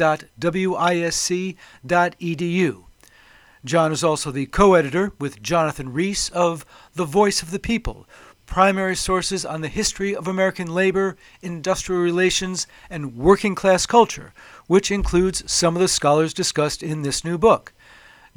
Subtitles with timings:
[3.63, 8.07] John is also the co editor with Jonathan Rees of The Voice of the People
[8.47, 14.33] Primary Sources on the History of American Labor, Industrial Relations, and Working Class Culture,
[14.67, 17.75] which includes some of the scholars discussed in this new book.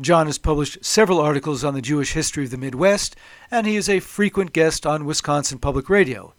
[0.02, 3.18] John has published several articles on the Jewish history of the Midwest,
[3.52, 6.34] and he is a frequent guest on Wisconsin Public Radio.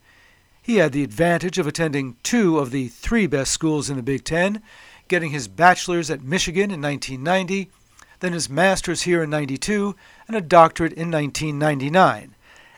[0.62, 4.24] He had the advantage of attending two of the three best schools in the Big
[4.24, 4.62] Ten,
[5.08, 7.70] getting his bachelor's at Michigan in 1990,
[8.20, 9.94] then his master's here in 92,
[10.26, 12.34] and a doctorate in 1999.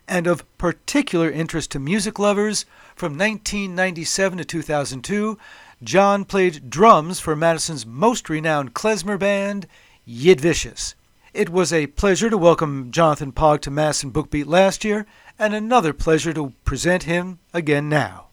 [0.08, 2.64] And of particular interest to music lovers,
[2.96, 5.38] from 1997 to 2002,
[5.82, 9.66] John played drums for Madison's most renowned klezmer band,
[10.04, 10.94] Yid Vicious.
[11.32, 15.06] It was a pleasure to welcome Jonathan Pollack to Madison Bookbeat last year,
[15.38, 18.26] and another pleasure to present him again now.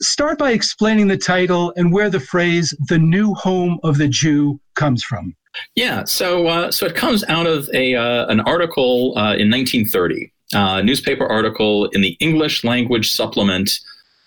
[0.00, 4.58] Start by explaining the title and where the phrase "the new home of the Jew"
[4.74, 5.36] comes from.
[5.74, 10.32] Yeah, so uh, so it comes out of a uh, an article uh, in 1930,
[10.54, 13.78] a uh, newspaper article in the English language supplement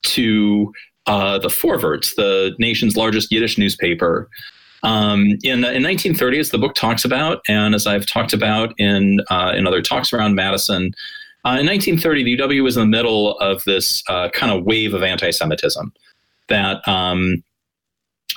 [0.03, 0.71] to
[1.07, 4.29] uh, the Forwarts, the nation's largest Yiddish newspaper.
[4.83, 9.19] Um, in, in 1930, as the book talks about, and as I've talked about in,
[9.29, 10.93] uh, in other talks around Madison,
[11.45, 14.93] uh, in 1930, the UW was in the middle of this uh, kind of wave
[14.93, 15.93] of anti Semitism
[16.49, 17.43] that um,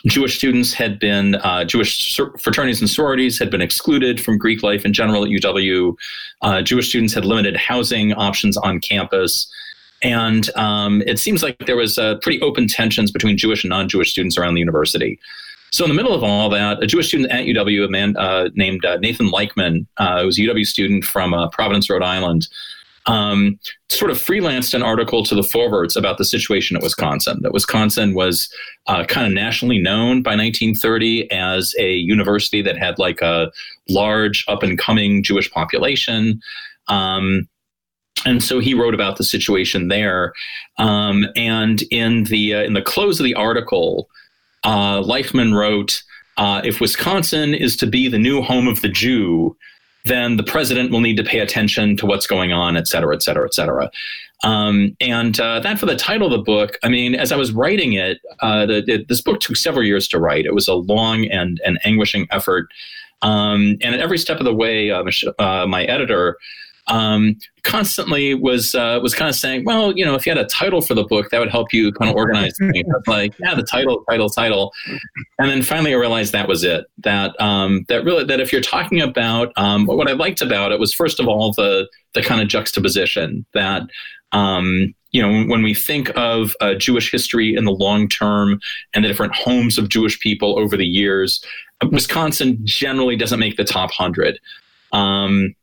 [0.06, 4.84] Jewish students had been, uh, Jewish fraternities and sororities had been excluded from Greek life
[4.84, 5.94] in general at UW.
[6.42, 9.50] Uh, Jewish students had limited housing options on campus.
[10.02, 13.88] And um, it seems like there was uh, pretty open tensions between Jewish and non
[13.88, 15.18] Jewish students around the university.
[15.72, 18.50] So in the middle of all that, a Jewish student at UW, a man uh,
[18.54, 22.46] named uh, Nathan Leichman, uh, who was a UW student from uh, Providence, Rhode Island,
[23.06, 27.40] um, sort of freelanced an article to the Forwarts about the situation at Wisconsin.
[27.42, 28.52] That Wisconsin was
[28.86, 33.50] uh, kind of nationally known by 1930 as a university that had like a
[33.88, 36.40] large up and coming Jewish population.
[36.88, 37.48] Um,
[38.24, 40.34] and so he wrote about the situation there.
[40.78, 44.08] Um, and in the uh, in the close of the article,
[44.64, 46.02] uh, Leichman wrote,
[46.36, 49.56] uh, if Wisconsin is to be the new home of the Jew,
[50.04, 53.22] then the president will need to pay attention to what's going on, et cetera, et
[53.22, 53.90] cetera, et cetera.
[54.42, 57.52] Um, and uh, that for the title of the book, I mean, as I was
[57.52, 60.46] writing it, uh, the, the, this book took several years to write.
[60.46, 62.68] It was a long and, and anguishing effort.
[63.22, 65.04] Um, and at every step of the way, uh,
[65.38, 66.38] uh my editor
[66.88, 70.48] um, constantly was uh, was kind of saying, well, you know, if you had a
[70.48, 72.86] title for the book, that would help you kind of organize things.
[73.06, 74.72] like, yeah, the title, title, title,
[75.38, 76.86] and then finally I realized that was it.
[76.98, 80.80] That um, that really that if you're talking about um, what I liked about it
[80.80, 83.82] was first of all the the kind of juxtaposition that.
[84.32, 88.58] Um, you know, when we think of uh, Jewish history in the long term
[88.94, 91.44] and the different homes of Jewish people over the years,
[91.90, 94.40] Wisconsin generally doesn't make the top hundred.
[94.92, 95.54] Um,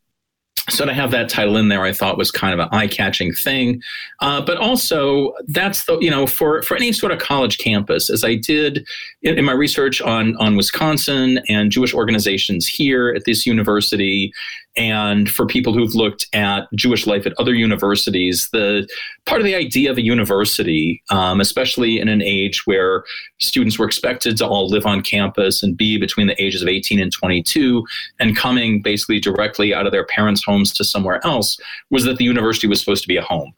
[0.70, 3.82] so to have that title in there i thought was kind of an eye-catching thing.
[4.20, 8.24] Uh, but also that's the you know for for any sort of college campus as
[8.24, 8.88] i did
[9.22, 14.32] in, in, my research on on wisconsin and jewish organizations here at this university
[14.78, 18.88] and for people who've looked at Jewish life at other universities, the
[19.26, 23.04] part of the idea of a university, um, especially in an age where
[23.40, 27.00] students were expected to all live on campus and be between the ages of 18
[27.00, 27.86] and 22
[28.20, 31.58] and coming basically directly out of their parents' homes to somewhere else,
[31.90, 33.54] was that the university was supposed to be a home.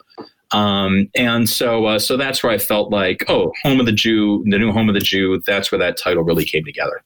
[0.50, 4.44] Um, and so, uh, so that's where I felt like, oh, home of the Jew,
[4.46, 5.42] the new home of the Jew.
[5.46, 7.02] That's where that title really came together.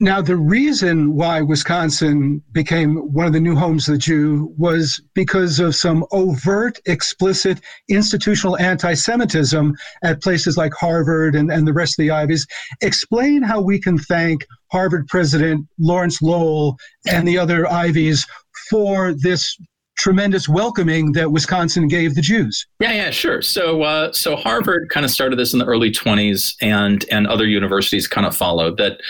[0.00, 5.00] Now, the reason why Wisconsin became one of the new homes of the Jew was
[5.12, 9.74] because of some overt, explicit institutional anti Semitism
[10.04, 12.46] at places like Harvard and, and the rest of the Ivies.
[12.80, 16.76] Explain how we can thank Harvard President Lawrence Lowell
[17.10, 18.24] and the other Ivies
[18.70, 19.58] for this
[19.98, 22.66] tremendous welcoming that Wisconsin gave the Jews.
[22.78, 23.42] Yeah, yeah, sure.
[23.42, 27.46] So, uh, so Harvard kind of started this in the early 20s, and and other
[27.46, 28.78] universities kind of followed.
[28.78, 29.00] That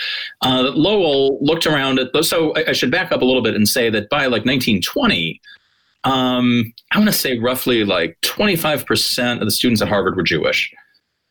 [0.41, 2.25] uh, Lowell looked around at.
[2.25, 5.39] So, I, I should back up a little bit and say that by like 1920.
[6.05, 10.73] Um, I want to say roughly like 25% of the students at Harvard were Jewish.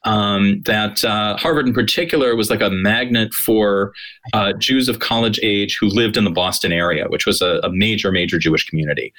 [0.04, 3.93] Um, that uh, Harvard in particular was like a magnet for
[4.32, 7.70] uh, Jews of college age who lived in the Boston area, which was a, a
[7.72, 9.12] major, major Jewish community.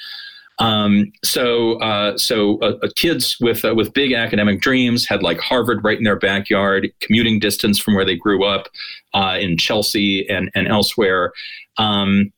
[0.59, 5.39] Um, so, uh, so uh, uh, kids with uh, with big academic dreams had like
[5.39, 8.67] Harvard right in their backyard, commuting distance from where they grew up
[9.13, 11.31] uh, in Chelsea and and elsewhere.
[11.77, 12.33] Um,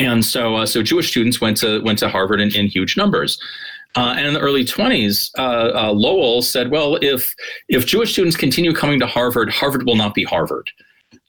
[0.00, 3.40] and so, uh, so Jewish students went to went to Harvard in, in huge numbers.
[3.94, 7.32] and in the early 20s, Lowell said, "Well, if
[7.68, 10.70] if Jewish students continue coming to Harvard, Harvard will not be Harvard."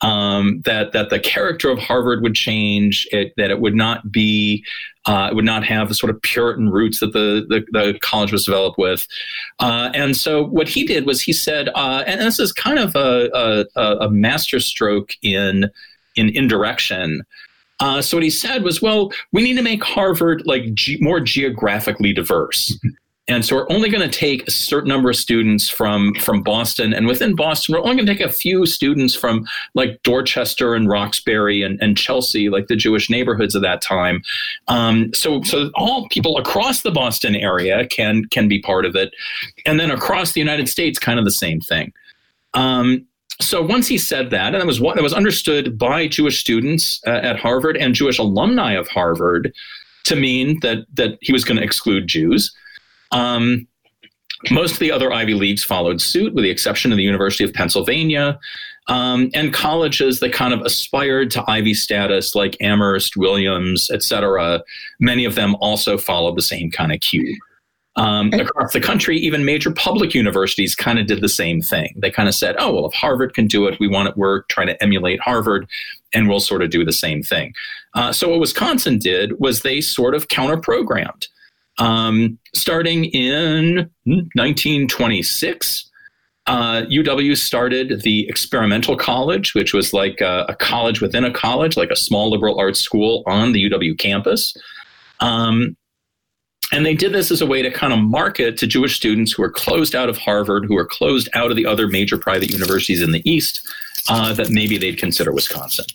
[0.02, 4.64] Um, that that the character of Harvard would change, it, that it would not be,
[5.06, 8.32] uh, it would not have the sort of Puritan roots that the the, the college
[8.32, 9.06] was developed with,
[9.60, 12.96] uh, and so what he did was he said, uh, and this is kind of
[12.96, 15.70] a, a, a masterstroke in
[16.16, 17.24] in indirection.
[17.82, 21.22] Uh, so what he said was, well, we need to make Harvard like ge- more
[21.22, 22.78] geographically diverse.
[23.30, 26.94] And so we're only going to take a certain number of students from from Boston,
[26.94, 30.90] and within Boston, we're only going to take a few students from like Dorchester and
[30.90, 34.24] Roxbury and, and Chelsea, like the Jewish neighborhoods of that time.
[34.68, 39.14] Um, so so all people across the Boston area can can be part of it,
[39.66, 41.94] and then across the United States, kind of the same thing.
[42.56, 43.06] Um,
[43.42, 47.00] so once he said that, and it was what that was understood by Jewish students
[47.06, 49.54] uh, at Harvard and Jewish alumni of Harvard
[50.06, 52.52] to mean that that he was going to exclude Jews.
[53.12, 53.68] Um,
[54.52, 57.54] most of the other Ivy Leagues followed suit, with the exception of the University of
[57.54, 58.40] Pennsylvania.
[58.88, 64.64] Um, and colleges that kind of aspired to Ivy status, like Amherst, Williams, et cetera,
[65.00, 67.38] many of them also followed the same kind of cue.
[67.96, 71.94] Um, across the country, even major public universities kind of did the same thing.
[71.98, 74.44] They kind of said, oh, well, if Harvard can do it, we want it, we're
[74.44, 75.68] trying to emulate Harvard,
[76.14, 77.54] and we'll sort of do the same thing.
[77.94, 81.28] Uh, so, what Wisconsin did was they sort of counter programmed.
[81.80, 85.90] Um, starting in 1926,
[86.48, 91.78] uh, UW started the experimental college, which was like a, a, college within a college,
[91.78, 94.56] like a small liberal arts school on the UW campus.
[95.20, 95.78] Um,
[96.72, 99.42] and they did this as a way to kind of market to Jewish students who
[99.42, 103.02] were closed out of Harvard, who were closed out of the other major private universities
[103.02, 103.62] in the East,
[104.10, 105.86] uh, that maybe they'd consider Wisconsin.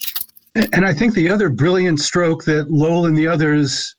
[0.54, 3.96] And I think the other brilliant stroke that Lowell and the others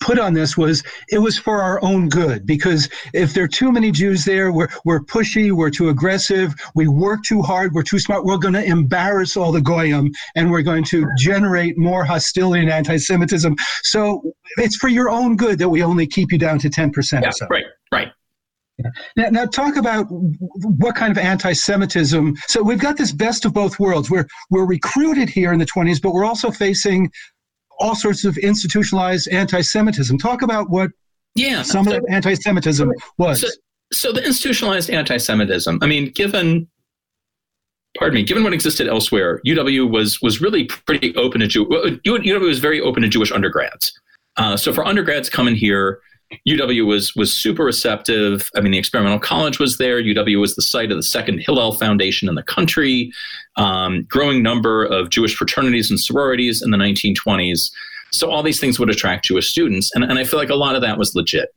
[0.00, 3.72] put on this was it was for our own good because if there are too
[3.72, 7.98] many Jews there, we're, we're pushy, we're too aggressive, we work too hard, we're too
[7.98, 12.62] smart, we're going to embarrass all the goyim and we're going to generate more hostility
[12.62, 13.56] and anti-Semitism.
[13.82, 14.22] So
[14.58, 17.32] it's for your own good that we only keep you down to 10% yeah, or
[17.32, 17.46] so.
[17.50, 18.08] Right, right.
[19.16, 22.34] Now, now, talk about what kind of anti-Semitism.
[22.48, 24.10] So we've got this best of both worlds.
[24.10, 27.08] We're we're recruited here in the 20s, but we're also facing
[27.78, 30.18] all sorts of institutionalized anti-Semitism.
[30.18, 30.90] Talk about what
[31.34, 33.40] yeah, some so, of anti-Semitism was.
[33.40, 33.48] So,
[33.92, 35.78] so the institutionalized anti-Semitism.
[35.82, 36.68] I mean, given
[37.98, 41.66] pardon me, given what existed elsewhere, UW was was really pretty open to Jew.
[41.66, 43.92] UW was very open to Jewish undergrads.
[44.36, 46.00] Uh, so for undergrads coming here,
[46.48, 48.50] UW was was super receptive.
[48.56, 50.02] I mean, the experimental college was there.
[50.02, 53.12] UW was the site of the second Hillel Foundation in the country.
[53.56, 57.70] Um, growing number of Jewish fraternities and sororities in the 1920s.
[58.12, 60.76] So all these things would attract Jewish students, and, and I feel like a lot
[60.76, 61.48] of that was legit.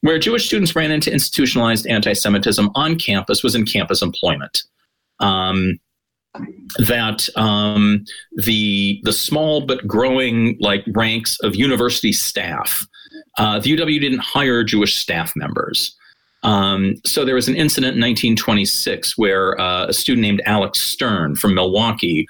[0.00, 4.62] Where Jewish students ran into institutionalized anti-Semitism on campus was in campus employment.
[5.18, 5.78] Um,
[6.78, 8.04] that um,
[8.36, 12.86] the the small but growing like ranks of university staff,
[13.40, 15.96] uh, the UW didn't hire Jewish staff members.
[16.42, 21.36] Um, so there was an incident in 1926 where uh, a student named Alex Stern
[21.36, 22.26] from Milwaukee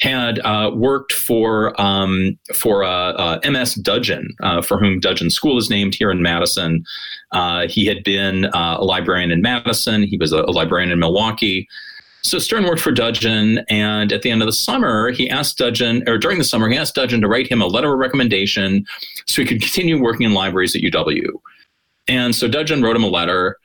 [0.00, 5.56] had uh, worked for um, for uh, uh MS Dudgeon, uh, for whom Dudgeon School
[5.56, 6.84] is named here in Madison.
[7.30, 10.02] Uh, he had been a librarian in Madison.
[10.02, 11.66] He was a, a, librarian in Milwaukee.
[12.24, 16.08] So Stern worked for Dudgeon, and at the end of the summer, he asked Dudgeon,
[16.08, 18.86] or during the summer, he asked Dudgeon to write him a letter of recommendation
[19.26, 21.28] so he could continue working in libraries at UW.
[22.06, 23.56] And so Dudgeon wrote him a letter.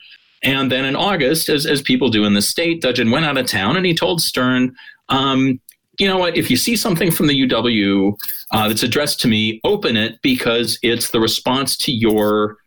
[0.43, 3.45] And then in August, as, as people do in the state, Dudgeon went out of
[3.45, 4.75] town and he told Stern,
[5.09, 5.59] um,
[5.99, 6.37] you know what?
[6.37, 8.15] If you see something from the UW
[8.51, 12.57] uh, that's addressed to me, open it because it's the response to your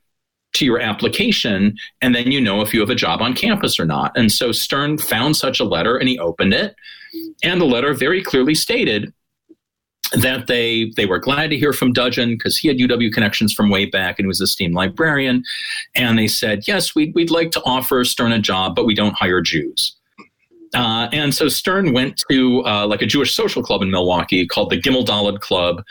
[0.61, 3.85] to your application, and then you know if you have a job on campus or
[3.85, 4.17] not.
[4.17, 6.77] And so Stern found such a letter and he opened it,
[7.43, 9.13] and the letter very clearly stated
[10.13, 13.71] that they they were glad to hear from Dudgeon because he had UW connections from
[13.71, 15.43] way back and he was a esteemed librarian,
[15.95, 19.15] and they said yes, we'd we'd like to offer Stern a job, but we don't
[19.15, 19.97] hire Jews.
[20.73, 24.71] Uh, and so Stern went to uh, like a Jewish social club in Milwaukee called
[24.71, 25.83] the Gimel Daled Club.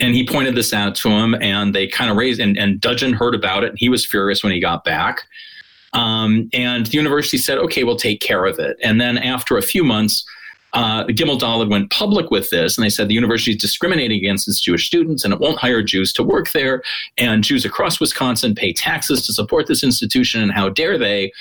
[0.00, 3.12] And he pointed this out to him, and they kind of raised, and, and Dudgeon
[3.12, 5.22] heard about it, and he was furious when he got back.
[5.92, 8.76] Um, and the university said, okay, we'll take care of it.
[8.82, 10.26] And then after a few months,
[10.74, 14.46] uh, Gimel Daled went public with this, and they said the university is discriminating against
[14.46, 16.82] its Jewish students, and it won't hire Jews to work there.
[17.16, 21.32] And Jews across Wisconsin pay taxes to support this institution, and how dare they?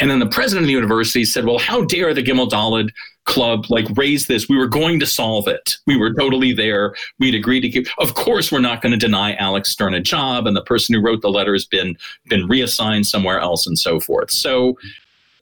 [0.00, 2.90] And then the president of the university said, well, how dare the Gimel Daled
[3.26, 4.48] club like raise this?
[4.48, 5.76] We were going to solve it.
[5.86, 6.94] We were totally there.
[7.18, 7.86] We'd agreed to keep.
[7.98, 11.02] Of course, we're not going to deny Alex Stern a job, and the person who
[11.02, 14.30] wrote the letter has been been reassigned somewhere else, and so forth.
[14.30, 14.76] So.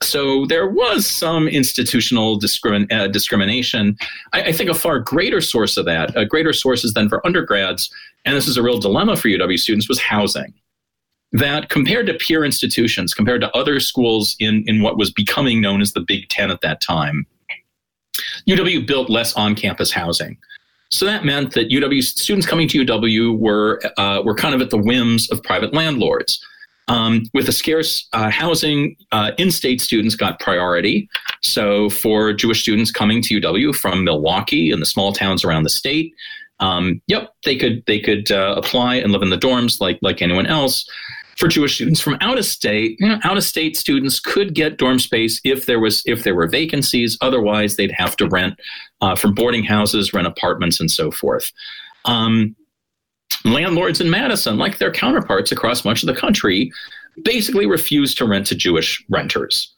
[0.01, 3.97] So there was some institutional discrimin- uh, discrimination.
[4.31, 7.93] I, I, think a far greater source of that, a greater sources than for undergrads,
[8.23, 10.53] and this is a real dilemma for UW students, was housing
[11.31, 15.81] that compared to peer institutions, compared to other schools in, in what was becoming known
[15.81, 17.25] as the Big Ten at that time,
[18.47, 20.37] UW built less on campus housing.
[20.89, 24.71] So that meant that UW students coming to UW were, uh, were kind of at
[24.71, 26.43] the whims of private landlords.
[26.87, 31.07] Um, with the scarce uh, housing, uh, in-state students got priority.
[31.43, 35.69] So for Jewish students coming to UW from Milwaukee and the small towns around the
[35.69, 36.15] state,
[36.59, 40.21] um, yep, they could they could uh, apply and live in the dorms like like
[40.21, 40.89] anyone else
[41.39, 44.77] for Jewish students from out of state, you know, out of state students could get
[44.77, 47.17] dorm space if there was if there were vacancies.
[47.21, 48.59] Otherwise, they'd have to rent
[48.99, 51.51] uh, from boarding houses, rent apartments, and so forth.
[52.03, 52.57] Um,
[53.45, 56.71] landlords in Madison, like their counterparts across much of the country,
[57.23, 59.73] basically refused to rent to Jewish renters.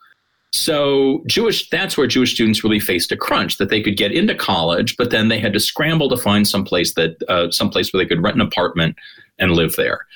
[0.53, 4.33] So Jewish that's where Jewish students really faced a crunch that they could get into
[4.33, 7.93] college, but then they had to scramble to find some place that uh, some place
[7.93, 8.95] where they could rent an apartment
[9.37, 10.07] and live there.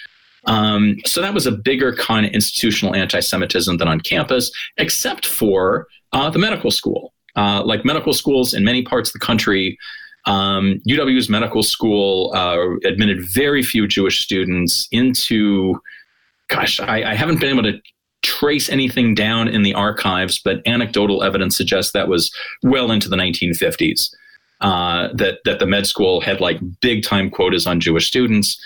[0.45, 5.87] Um, so that was a bigger kind of institutional anti-Semitism than on campus, except for
[6.13, 7.13] uh, the medical school.
[7.35, 9.77] Uh, like medical schools in many parts of the country,
[10.25, 15.79] um, UW's medical school uh, admitted very few Jewish students into.
[16.47, 17.79] Gosh, I, I haven't been able to
[18.21, 22.31] trace anything down in the archives, but anecdotal evidence suggests that was
[22.63, 24.13] well into the 1950s.
[24.61, 28.59] Uh, that that the med school had like big time quotas on Jewish students.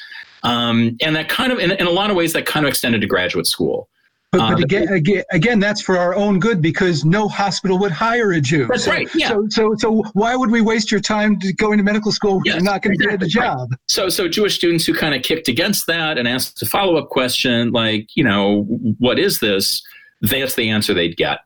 [0.43, 3.01] Um, and that kind of, in, in a lot of ways, that kind of extended
[3.01, 3.89] to graduate school.
[4.31, 7.91] But, but uh, again, again, again, that's for our own good because no hospital would
[7.91, 8.67] hire a Jew.
[8.67, 9.10] That's so, right.
[9.15, 9.29] Yeah.
[9.29, 12.55] So, so, so why would we waste your time going to medical school when yes,
[12.55, 13.27] you're not going to exactly.
[13.27, 13.72] get a job?
[13.72, 13.79] Right.
[13.88, 17.10] So, so Jewish students who kind of kicked against that and asked a follow up
[17.10, 18.65] question like, you know,
[19.00, 19.81] what is this?
[20.22, 21.39] That's the answer they'd get.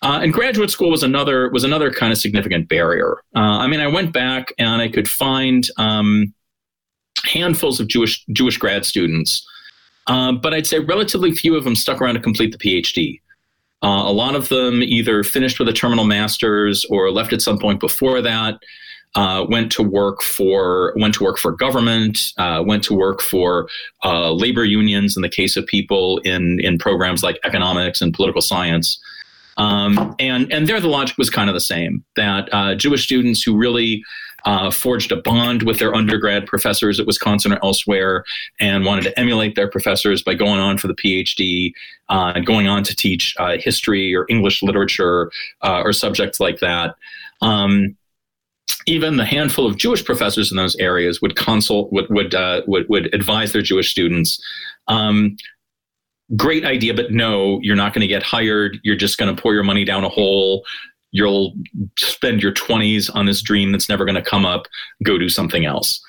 [0.00, 3.16] Uh, and graduate school was another was another kind of significant barrier.
[3.34, 5.66] Uh, I mean, I went back and I could find.
[5.76, 6.32] Um,
[7.26, 9.46] handfuls of Jewish Jewish grad students,
[10.06, 13.20] um, but I'd say relatively few of them stuck around to complete the PhD.
[13.82, 17.58] Uh, a lot of them either finished with a terminal master's or left at some
[17.58, 18.58] point before that.
[19.14, 23.66] Uh, went to work for went to work for government, uh, went to work for
[24.04, 28.42] uh, labor unions in the case of people in in programs like economics and political
[28.42, 29.00] science.
[29.56, 33.42] Um, and and there the logic was kind of the same that uh, Jewish students
[33.42, 34.04] who really
[34.44, 38.24] uh, forged a bond with their undergrad professors at Wisconsin or elsewhere
[38.60, 41.72] and wanted to emulate their professors by going on for the PhD
[42.08, 45.30] uh, and going on to teach uh, history or English literature
[45.62, 46.94] uh, or subjects like that.
[47.42, 47.96] Um,
[48.86, 52.88] even the handful of Jewish professors in those areas would consult, would would uh, would,
[52.88, 54.42] would advise their Jewish students.
[54.88, 55.36] Um,
[56.36, 58.78] great idea, but no, you're not going to get hired.
[58.82, 60.64] You're just going to pour your money down a hole
[61.10, 61.54] you'll
[61.98, 64.66] spend your 20s on this dream that's never going to come up
[65.04, 66.02] go do something else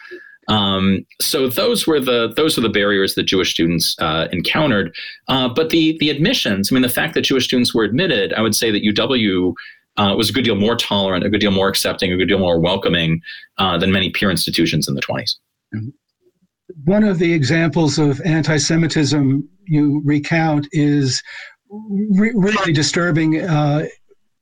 [0.50, 4.94] um, so those were the those were the barriers that Jewish students uh, encountered.
[5.27, 8.41] Uh, but the the admissions, I mean, the fact that Jewish students were admitted, I
[8.41, 9.53] would say that UW
[9.98, 12.39] uh, was a good deal more tolerant, a good deal more accepting, a good deal
[12.39, 13.22] more welcoming
[13.60, 15.36] uh, than many peer institutions in the 20s.
[16.86, 21.22] One of the examples of anti Semitism you recount is
[21.70, 23.39] re- really disturbing.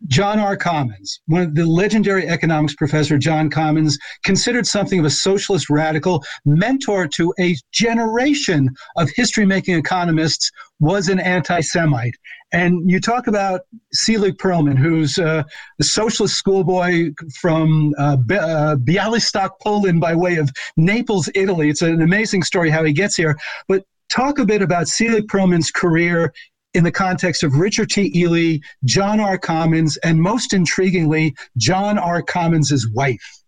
[0.06, 0.56] John R.
[0.56, 6.24] Commons, one of the legendary economics professor John Commons, considered something of a socialist radical,
[6.46, 12.14] mentor to a generation of history making economists, was an anti Semite.
[12.52, 13.62] And you talk about
[13.92, 15.44] Selig Perlman, who's uh,
[15.80, 21.70] a socialist schoolboy from uh, uh, Bialystok, Poland, by way of Naples, Italy.
[21.70, 23.36] It's an amazing story how he gets here.
[23.68, 26.32] But talk a bit about Selig Perlman's career
[26.78, 28.12] in the context of Richard T.
[28.16, 29.38] Ely, John R.
[29.38, 32.22] Commons, and most intriguingly, John R.
[32.22, 33.44] Commons' wife.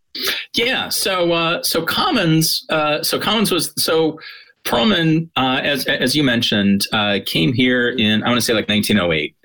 [0.56, 0.90] Yeah.
[0.90, 4.20] So uh, so Commons uh, so Commons was so
[4.66, 8.68] Perlman, uh, as as you mentioned, uh, came here in I want to say like
[8.68, 9.36] 1908.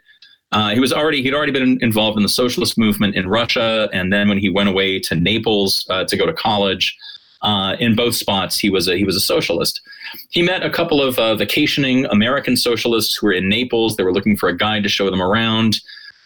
[0.52, 4.10] Uh, he was already he'd already been involved in the socialist movement in Russia, and
[4.10, 6.96] then when he went away to Naples uh, to go to college,
[7.78, 9.82] in both spots he was a, he was a socialist.
[10.30, 13.96] He met a couple of uh, vacationing American socialists who were in Naples.
[13.96, 15.80] They were looking for a guide to show them around.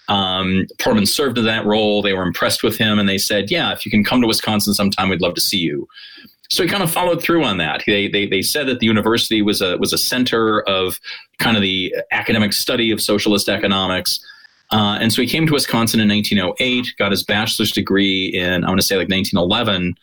[0.09, 2.01] Um, Perlman served in that role.
[2.01, 4.73] They were impressed with him, and they said, "Yeah, if you can come to Wisconsin
[4.73, 5.87] sometime, we'd love to see you."
[6.51, 7.83] So he kind of followed through on that.
[7.87, 10.99] They, they, they said that the university was a, was a center of
[11.39, 14.19] kind of the academic study of socialist economics.
[14.71, 18.69] Uh, and so he came to Wisconsin in 1908, got his bachelor's degree in, I
[18.69, 19.95] want to say like 1911.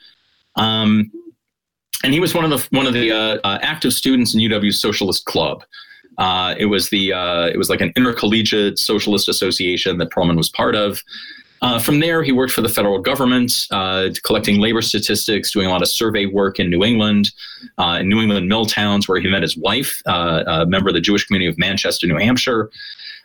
[0.56, 1.12] Um,
[2.06, 4.80] and he was one of the one of the uh, uh, active students in UW's
[4.80, 5.64] Socialist Club.
[6.20, 10.48] Uh, it was the uh, it was like an intercollegiate socialist association that Perlman was
[10.48, 11.02] part of.
[11.64, 15.70] Uh, from there, he worked for the federal government, uh, collecting labor statistics, doing a
[15.70, 17.32] lot of survey work in New England,
[17.80, 21.26] in New England mill towns, where he met his wife, a member of the Jewish
[21.26, 22.70] community of Manchester, New Hampshire.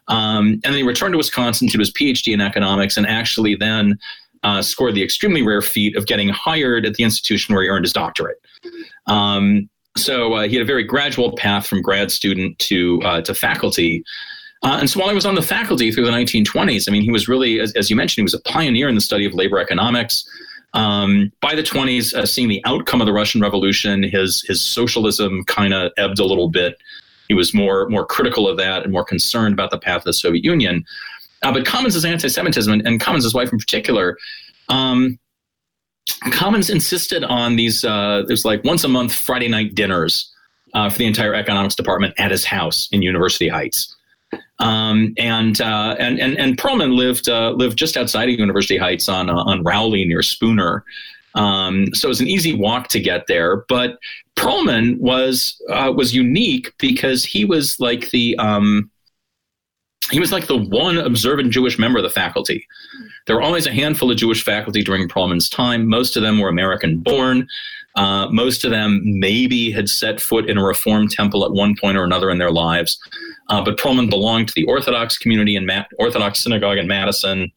[0.08, 3.56] Um, and then he returned to Wisconsin to do his PhD in economics, and actually
[3.56, 3.98] then
[4.42, 7.84] uh, scored the extremely rare feat of getting hired at the institution where he earned
[7.84, 8.40] his doctorate.
[9.06, 14.04] Um, so uh, he had a very gradual path from grad student to to faculty.
[14.62, 17.10] Uh, and so while he was on the faculty through the 1920s, I mean, he
[17.10, 19.58] was really, as, as you mentioned, he was a pioneer in the study of labor
[19.58, 20.28] economics.
[20.74, 25.44] Um, by the 20s, uh, seeing the outcome of the Russian Revolution, his his socialism
[25.44, 26.76] kind of ebbed a little bit.
[27.28, 30.12] He was more more critical of that and more concerned about the path of the
[30.12, 30.84] Soviet Union.
[31.42, 34.16] Uh, but Commons' anti-Semitism and, and Commons' wife in particular,
[34.68, 35.18] um,
[36.30, 37.84] Commons insisted on these.
[37.84, 40.30] Uh, there's like once a month Friday night dinners
[40.74, 43.94] uh, for the entire economics department at his house in University Heights.
[44.58, 49.08] Um, and, uh, and and and Perlman lived uh, lived just outside of University Heights
[49.08, 50.84] on uh, on Rowley near Spooner.
[51.34, 53.64] Um, so it was an easy walk to get there.
[53.68, 53.98] But
[54.36, 58.90] Perlman was uh, was unique because he was like the um,
[60.10, 62.66] he was like the one observant Jewish member of the faculty.
[63.26, 65.86] There were always a handful of Jewish faculty during Perlman's time.
[65.86, 67.46] Most of them were American born.
[67.96, 71.96] Uh, most of them maybe had set foot in a Reform temple at one point
[71.96, 72.98] or another in their lives.
[73.48, 77.50] Uh, but Perlman belonged to the Orthodox community in Ma- Orthodox synagogue in Madison.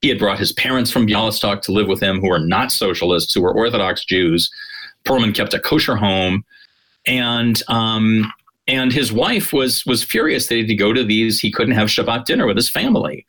[0.00, 3.34] He had brought his parents from Bialystok to live with him, who were not socialists,
[3.34, 4.50] who were Orthodox Jews.
[5.04, 6.44] Perlman kept a kosher home,
[7.06, 8.32] and um,
[8.72, 11.38] and his wife was was furious that he had to go to these.
[11.38, 13.26] He couldn't have Shabbat dinner with his family.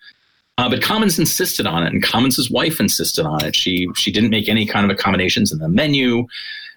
[0.58, 3.56] Uh, but Commons insisted on it, and Commons' wife insisted on it.
[3.56, 6.28] She she didn't make any kind of accommodations in the menu.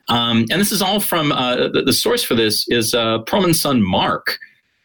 [0.08, 3.60] Um, and this is all from uh, the, the, source for this is uh, Perlman's
[3.60, 4.38] son Mark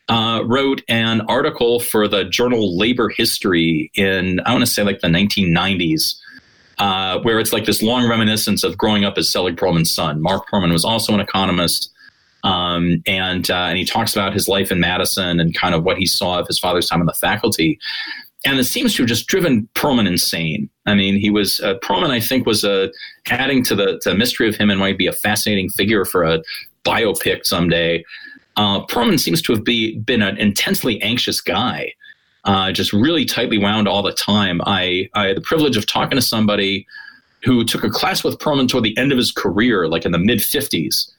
[0.09, 5.01] uh, wrote an article for the journal Labor History in I want to say like
[5.01, 6.17] the 1990s.
[6.77, 10.19] Uh, where it's like this long reminiscence of growing up as Selig Perlman's son.
[10.19, 11.90] Mark Perlman was also an economist,
[12.43, 15.97] um, and uh, and he talks about his life in Madison and kind of what
[15.97, 17.79] he saw of his father's time on the faculty
[18.43, 20.69] and it seems to have just driven Perlman insane.
[20.85, 22.09] I mean, he was uh, Perlman.
[22.09, 22.87] I think was uh,
[23.27, 26.41] adding to the, to mystery of him and might be a fascinating figure for a
[26.83, 28.03] biopic someday.
[28.57, 31.93] Uh, Perlman seems to have be, been an intensely anxious guy,
[32.45, 34.59] uh, just really tightly wound all the time.
[34.65, 36.87] I, I had the privilege of talking to somebody
[37.43, 40.19] who took a class with Perlman toward the end of his career, like in the
[40.19, 41.11] mid 50s.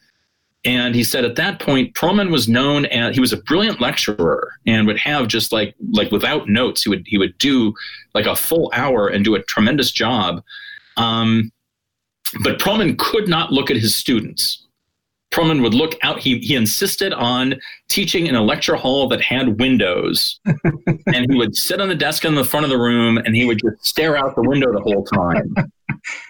[0.64, 4.52] And he said at that point, Perlman was known as he was a brilliant lecturer
[4.64, 7.74] and would have just like like without notes, he would he would do
[8.14, 10.42] like a full hour and do a tremendous job.
[10.96, 11.50] Um,
[12.42, 14.66] but Perlman could not look at his students.
[15.32, 16.20] Perlman would look out.
[16.20, 17.54] He, he insisted on
[17.88, 20.38] teaching in a lecture hall that had windows.
[21.06, 23.46] and he would sit on the desk in the front of the room and he
[23.46, 25.72] would just stare out the window the whole time.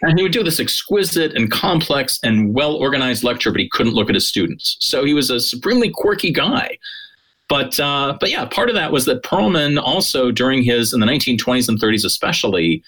[0.02, 3.94] And he would do this exquisite and complex and well organized lecture, but he couldn't
[3.94, 4.76] look at his students.
[4.80, 6.78] So he was a supremely quirky guy.
[7.48, 11.06] But uh, but yeah, part of that was that Perlman also during his in the
[11.06, 12.82] 1920s and 30s especially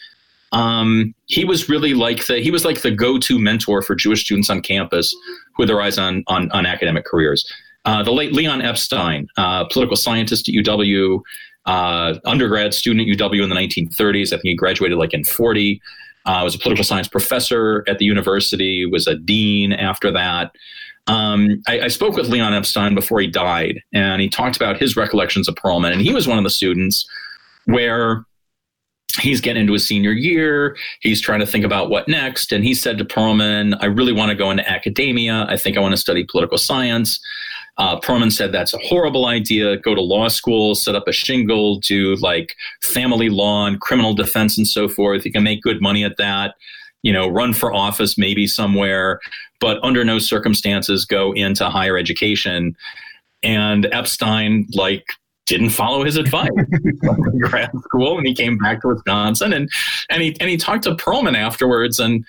[0.55, 4.49] um, he was really like the he was like the go-to mentor for Jewish students
[4.49, 5.15] on campus
[5.59, 7.51] had their eyes on on, on academic careers.
[7.85, 11.21] Uh, the late Leon Epstein, uh, political scientist at UW,
[11.67, 14.29] uh, undergrad student at UW in the 1930s.
[14.29, 15.83] I think he graduated like in 40.
[16.27, 18.87] Uh, was a political science professor at the university.
[18.87, 20.55] Was a dean after that.
[21.07, 24.97] Um, I, I, spoke with Leon Epstein before he died, and he talked about his
[24.97, 25.93] recollections of Perlman.
[25.93, 27.07] And he was one of the students
[27.67, 28.25] where
[29.21, 30.77] he's getting into his senior year.
[31.01, 32.53] He's trying to think about what next.
[32.53, 35.47] And he said to Perlman, I really want to go into academia.
[35.49, 37.21] I think I want to study political science.
[37.77, 39.77] Uh, Perlman said that's a horrible idea.
[39.77, 44.57] Go to law school, set up a shingle, do like family law and criminal defense
[44.57, 45.25] and so forth.
[45.25, 46.55] You can make good money at that.
[47.03, 49.21] You know, run for office maybe somewhere,
[49.61, 52.77] but under no circumstances go into higher education.
[53.43, 55.05] And Epstein, like
[55.47, 56.49] didn't follow his advice.
[57.41, 59.69] grad school, and he came back to Wisconsin, and
[60.11, 62.25] and he and he talked to Perlman afterwards, and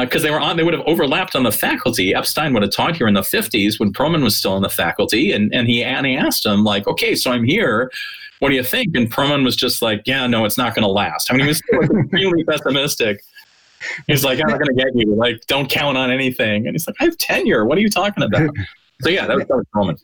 [0.00, 2.14] because uh, they were on, they would have overlapped on the faculty.
[2.14, 5.32] Epstein would have taught here in the '50s when Perlman was still in the faculty,
[5.32, 7.90] and and he and he asked him like, okay, so I'm here.
[8.38, 8.96] What do you think?
[8.96, 11.30] And Perlman was just like, yeah, no, it's not going to last.
[11.30, 13.22] I mean, he was extremely pessimistic.
[14.08, 15.14] He's like, I'm not going to get you.
[15.14, 16.66] Like, don't count on anything.
[16.66, 17.66] And he's like, I have tenure.
[17.66, 18.50] What are you talking about?
[19.02, 19.98] So yeah, that was, that was Perlman.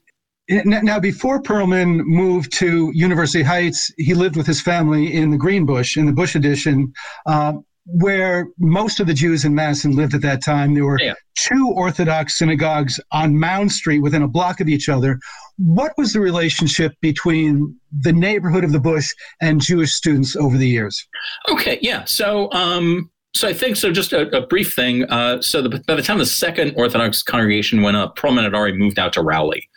[0.48, 5.96] Now, before Perlman moved to University Heights, he lived with his family in the Greenbush,
[5.96, 6.92] in the Bush Addition,
[7.27, 7.53] uh,
[7.90, 10.74] where most of the Jews in Madison lived at that time.
[10.74, 11.14] There were yeah.
[11.35, 15.18] two Orthodox synagogues on Mound Street within a block of each other.
[15.57, 20.68] What was the relationship between the neighborhood of the Bush and Jewish students over the
[20.68, 21.07] years?
[21.48, 22.05] Okay, yeah.
[22.05, 23.90] So, um, so I think so.
[23.90, 25.05] Just a, a brief thing.
[25.05, 28.77] Uh, so the, by the time the second Orthodox congregation went up, Perlman had already
[28.77, 29.68] moved out to Rowley.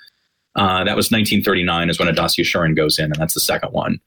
[0.58, 4.02] Uh, that was 1939 is when Adass Yeshurun goes in, and that's the second one.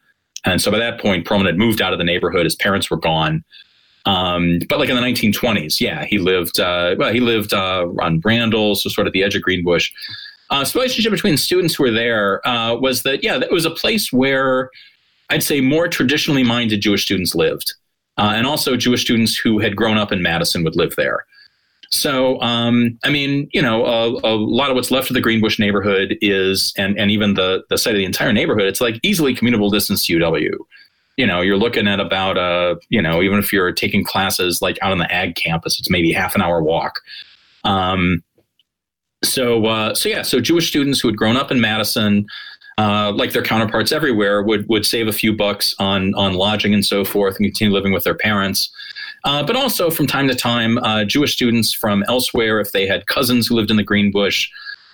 [0.45, 2.45] And so by that point, Perlman had moved out of the neighborhood.
[2.45, 3.43] His parents were gone.
[4.07, 6.61] Um, but like in the 1920s, yeah, he lived.
[6.61, 9.91] Uh, well, he lived uh, on Randall, so sort of the edge of Greenbush.
[10.51, 13.65] Uh, so the relationship between students who were there uh, was that yeah, it was
[13.65, 14.71] a place where
[15.31, 17.75] I'd say more traditionally minded Jewish students lived,
[18.19, 21.25] uh, and also Jewish students who had grown up in Madison would live there.
[21.91, 25.59] So, um, I mean, you know, a, a, lot of what's left of the Greenbush
[25.59, 29.35] neighborhood is, and and even the the site of the entire neighborhood, it's like easily
[29.35, 30.57] commutable distance to UW.
[31.17, 34.79] You know, you're looking at about a, you know, even if you're taking classes like
[34.83, 37.01] out on the ag campus, it's maybe half an hour walk.
[37.65, 38.23] Um,
[39.23, 42.27] so, uh, so yeah, so Jewish students who had grown up in Madison,
[42.79, 46.85] uh, like their counterparts everywhere, would would save a few bucks on on lodging and
[46.85, 48.71] so forth, and continue living with their parents.
[49.25, 53.07] Uh, but also from time to time, uh, Jewish students from elsewhere, if they had
[53.07, 54.49] cousins who lived in the Greenbush,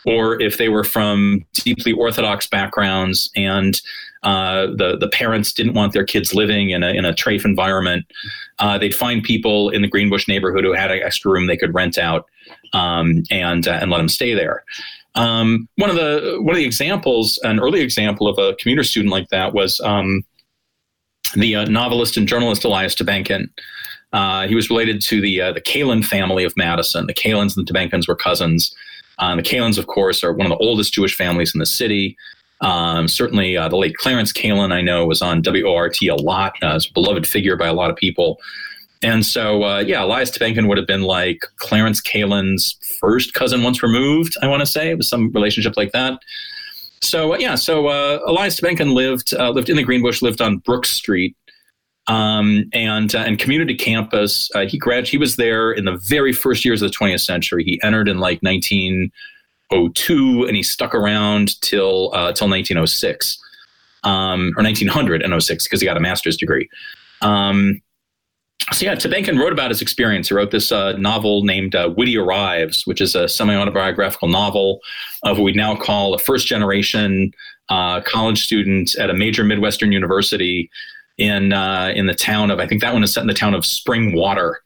[0.07, 3.81] or if they were from deeply Orthodox backgrounds and
[4.23, 8.05] uh, the the parents didn't want their kids living in a in a trafe environment,
[8.59, 11.75] uh, they'd find people in the Greenbush neighborhood who had an extra room they could
[11.75, 12.27] rent out
[12.73, 14.65] um, and uh, and let them stay there.
[15.15, 19.11] Um, one of the one of the examples, an early example of a commuter student
[19.11, 20.25] like that was um,
[21.35, 23.49] the uh, novelist and journalist Elias Tobenkin.
[24.13, 27.07] Uh, he was related to the uh, the Kailin family of Madison.
[27.07, 28.75] The Kailins and the Tobenkins were cousins.
[29.21, 32.17] Uh, the Kailins, of course, are one of the oldest Jewish families in the city.
[32.63, 36.55] Um, certainly, uh, the late Clarence Kailin, I know, was on WORT a lot.
[36.63, 38.39] Uh, a beloved figure by a lot of people.
[39.03, 43.83] And so, uh, yeah, Elias Tobenkin would have been like Clarence Kailin's first cousin once
[43.83, 44.91] removed, I want to say.
[44.91, 46.19] It was some relationship like that.
[47.03, 47.89] So, yeah, so
[48.29, 51.35] Elias Tobenkin lived, lived in the Greenbush, lived on Brooks Street,
[52.11, 54.51] um, and uh, and community campus.
[54.55, 57.63] Uh, he grad he was there in the very first years of the 20th century.
[57.63, 63.39] He entered in like 1902, and he stuck around till uh, till 1906
[64.03, 66.69] um, or 1906 because he got a master's degree.
[67.23, 67.81] Um,
[68.73, 70.29] so yeah, Tobenkin wrote about his experience.
[70.29, 74.81] He wrote this uh, novel named uh, Witte Arrives, which is a semi-autobiographical novel
[75.23, 77.33] of what we now call a first-generation
[77.69, 80.71] uh, college student at a major Midwestern university
[81.21, 83.55] in uh, in the town of I think that one is set in the town
[83.55, 84.61] of Spring Water.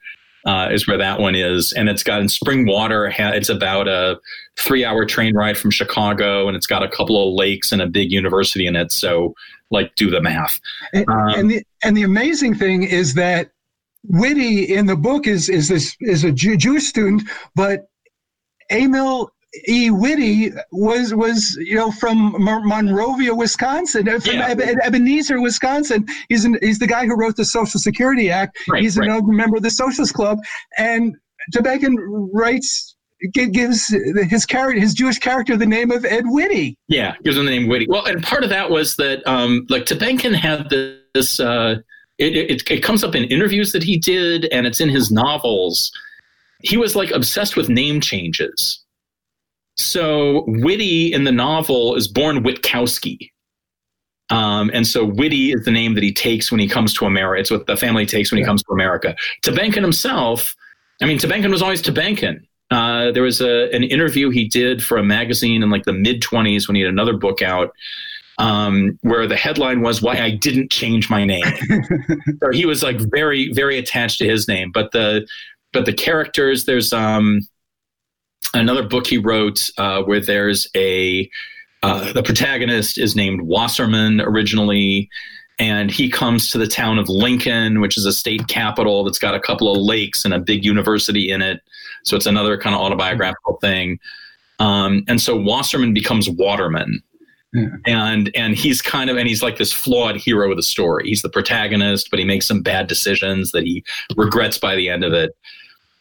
[0.47, 3.11] Uh, is where that one is, and it's got in Spring Water.
[3.17, 4.21] It's about a
[4.59, 8.13] three-hour train ride from Chicago, and it's got a couple of lakes and a big
[8.13, 8.93] university in it.
[8.93, 9.35] So,
[9.71, 10.61] like, do the math.
[10.93, 13.53] And, um, and the and the amazing thing is that
[14.07, 17.23] Witte in the book is is this is a Jew, Jewish student,
[17.55, 17.89] but
[18.71, 19.33] Emil
[19.69, 19.91] E.
[19.91, 24.55] Witte was was you know from Monrovia, Wisconsin, uh, from yeah.
[24.83, 26.07] Ebenezer, Wisconsin.
[26.29, 28.59] He's an, he's the guy who wrote the Social Security Act.
[28.69, 29.09] Right, he's right.
[29.09, 30.39] a member of the Socialist Club,
[30.79, 31.15] and
[31.55, 31.97] Tobenkin
[32.33, 32.95] writes
[33.33, 33.89] gives
[34.29, 36.77] his character, his Jewish character, the name of Ed Witte.
[36.89, 37.89] Yeah, gives him the name Witte.
[37.89, 40.69] Well, and part of that was that, um, like, Tobenkin had
[41.15, 41.41] this.
[41.41, 41.77] Uh,
[42.19, 45.91] it, it, it comes up in interviews that he did, and it's in his novels.
[46.63, 48.84] He was like obsessed with name changes.
[49.77, 53.31] So Witte in the novel is born Witkowski.
[54.31, 57.41] Um, and so Witte is the name that he takes when he comes to America.
[57.41, 59.15] It's what the family takes when he comes to America.
[59.43, 60.55] Tobenkin himself,
[61.03, 62.41] I mean, Tobenkin was always Tobenkin.
[62.71, 66.23] Uh, there was a, an interview he did for a magazine in like the mid
[66.23, 67.73] 20s when he had another book out
[68.39, 71.45] um, where the headline was why I didn't change my name.
[72.43, 74.71] so he was like very, very attached to his name.
[74.73, 75.27] But the
[75.73, 77.41] but the characters, there's um,
[78.53, 81.31] another book he wrote uh, where there's a
[81.83, 85.11] uh, the protagonist is named Wasserman originally,
[85.59, 89.35] and he comes to the town of Lincoln, which is a state capital that's got
[89.35, 91.61] a couple of lakes and a big university in it.
[92.05, 93.99] So it's another kind of autobiographical thing.
[94.59, 97.03] Um, and so Wasserman becomes Waterman.
[97.53, 97.69] Yeah.
[97.87, 101.05] And and he's kind of and he's like this flawed hero of the story.
[101.07, 103.85] He's the protagonist, but he makes some bad decisions that he
[104.17, 105.37] regrets by the end of it.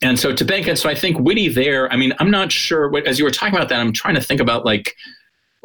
[0.03, 1.91] And so to Tobenkin, so I think Witte there.
[1.91, 2.89] I mean, I'm not sure.
[2.89, 4.95] What, as you were talking about that, I'm trying to think about like,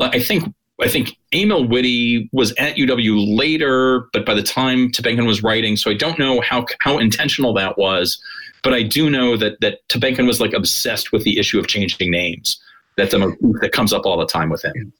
[0.00, 5.26] I think I think Emil Witte was at UW later, but by the time Tobenkin
[5.26, 8.22] was writing, so I don't know how how intentional that was.
[8.62, 12.10] But I do know that that Tobenkin was like obsessed with the issue of changing
[12.10, 12.60] names.
[12.96, 13.18] That's a
[13.60, 14.92] that comes up all the time with him.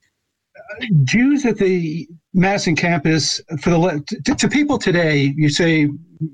[1.04, 5.88] Jews at the Madison campus for the to, to, people today, you say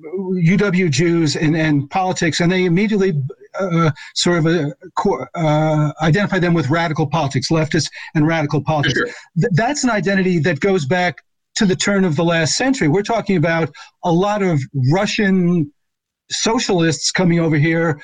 [0.09, 3.13] UW Jews and, and politics, and they immediately
[3.59, 8.99] uh, sort of uh, uh, identify them with radical politics, leftist and radical politics.
[8.99, 9.07] Sure.
[9.41, 11.23] Th- that's an identity that goes back
[11.57, 12.89] to the turn of the last century.
[12.89, 13.71] We're talking about
[14.05, 14.61] a lot of
[14.93, 15.73] Russian
[16.31, 18.01] socialists coming over here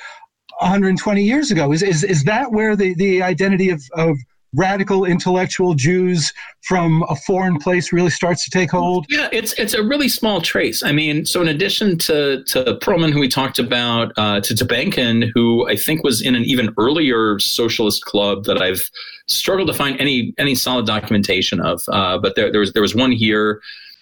[0.60, 1.72] 120 years ago.
[1.72, 4.16] Is, is, is that where the, the identity of, of
[4.54, 6.32] radical intellectual Jews
[6.62, 9.06] from a foreign place really starts to take hold?
[9.08, 10.82] Yeah, it's it's a really small trace.
[10.82, 15.30] I mean, so in addition to to Perlman, who we talked about, uh, to Tobenkin,
[15.34, 18.90] who I think was in an even earlier socialist club that I've
[19.26, 21.82] struggled to find any any solid documentation of.
[21.88, 23.60] Uh, but there there was there was one here.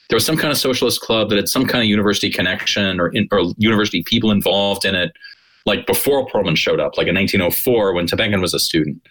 [0.08, 3.08] There was some kind of socialist club that had some kind of university connection or,
[3.08, 5.12] in, or university people involved in it,
[5.66, 9.02] like before Perlman showed up, like in 1904 when Tobenkin was a student.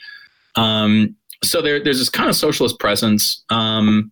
[0.56, 3.44] Um, so there, there's this kind of socialist presence.
[3.50, 4.12] Um,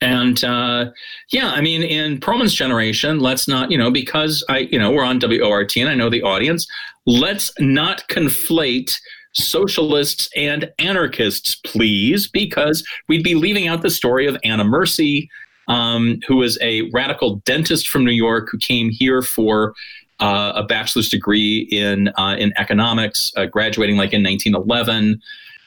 [0.00, 0.90] and uh,
[1.30, 5.04] yeah, I mean, in Perlman's generation, let's not, you know, because I, you know, we're
[5.04, 6.66] on WORT and I know the audience,
[7.06, 8.94] let's not conflate
[9.34, 15.30] socialists and anarchists, please, because we'd be leaving out the story of Anna Mercy,
[15.68, 19.74] um, who was a radical dentist from New York who came here for
[20.20, 25.20] uh, a bachelor's degree in uh, in economics, uh, graduating like in 1911.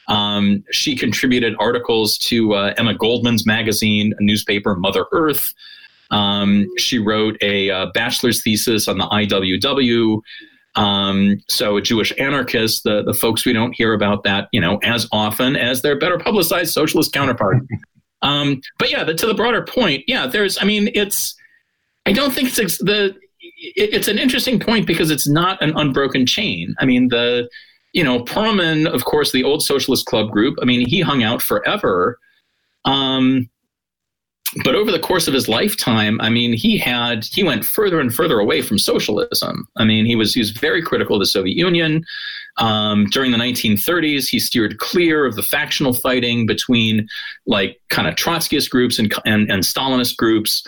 [0.07, 5.53] Um, she contributed articles to uh, Emma Goldman's magazine, newspaper, Mother Earth.
[6.11, 10.21] Um, she wrote a uh, bachelor's thesis on the IWW.
[10.75, 14.77] Um, so a Jewish anarchist, the, the folks we don't hear about that, you know,
[14.83, 17.57] as often as their better publicized socialist counterpart.
[18.21, 21.35] Um, but yeah, the, to the broader point, yeah, there's, I mean, it's,
[22.07, 26.25] I don't think it's the, it, it's an interesting point because it's not an unbroken
[26.25, 26.73] chain.
[26.79, 27.47] I mean, the,
[27.95, 31.41] you know, Perlman, of course, the old Socialist Club group, I mean, he hung out
[31.41, 32.19] forever.
[32.83, 33.49] Um,
[34.63, 38.13] but over the course of his lifetime, I mean, he had he went further and
[38.13, 39.67] further away from socialism.
[39.77, 42.05] I mean, he was he was very critical of the Soviet Union.
[42.57, 47.07] Um, during the 1930s, he steered clear of the factional fighting between
[47.45, 50.63] like kind of Trotskyist groups and and, and Stalinist groups.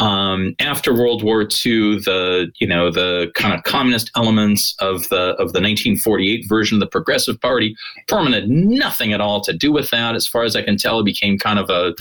[0.00, 5.32] Um, after World War II, the you know the kind of communist elements of the
[5.32, 7.76] of the 1948 version of the Progressive Party,
[8.08, 10.14] Perlman had nothing at all to do with that.
[10.14, 11.94] As far as I can tell, he became kind of a,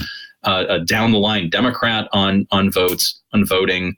[0.44, 3.98] a, a down the line Democrat on on votes on voting.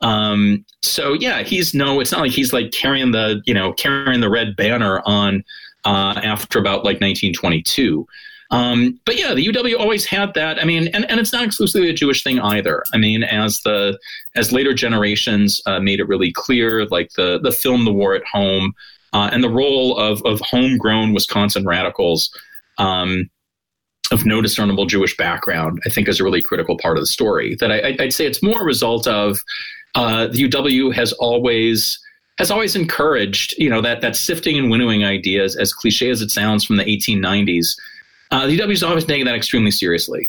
[0.00, 1.98] Um, so yeah, he's no.
[1.98, 5.44] It's not like he's like carrying the you know carrying the red banner on
[5.84, 8.06] uh, after about like 1922.
[8.50, 10.60] Um, but yeah, the UW always had that.
[10.60, 12.82] I mean, and, and it's not exclusively a Jewish thing either.
[12.92, 13.98] I mean, as the
[14.34, 18.24] as later generations uh, made it really clear, like the the film "The War at
[18.24, 18.74] Home"
[19.12, 22.30] uh, and the role of of homegrown Wisconsin radicals.
[22.78, 23.30] Um,
[24.12, 27.54] of no discernible Jewish background, I think is a really critical part of the story.
[27.60, 29.38] That I, would say it's more a result of
[29.94, 32.00] uh, the UW has always
[32.38, 36.30] has always encouraged, you know, that that sifting and winnowing ideas, as cliche as it
[36.30, 37.76] sounds from the 1890s.
[38.30, 40.28] Uh, the UW has always taken that extremely seriously,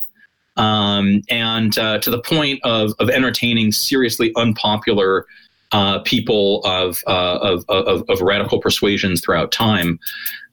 [0.56, 5.26] um, and uh, to the point of of entertaining seriously unpopular
[5.72, 9.98] uh, people of, uh, of, of, of, radical persuasions throughout time.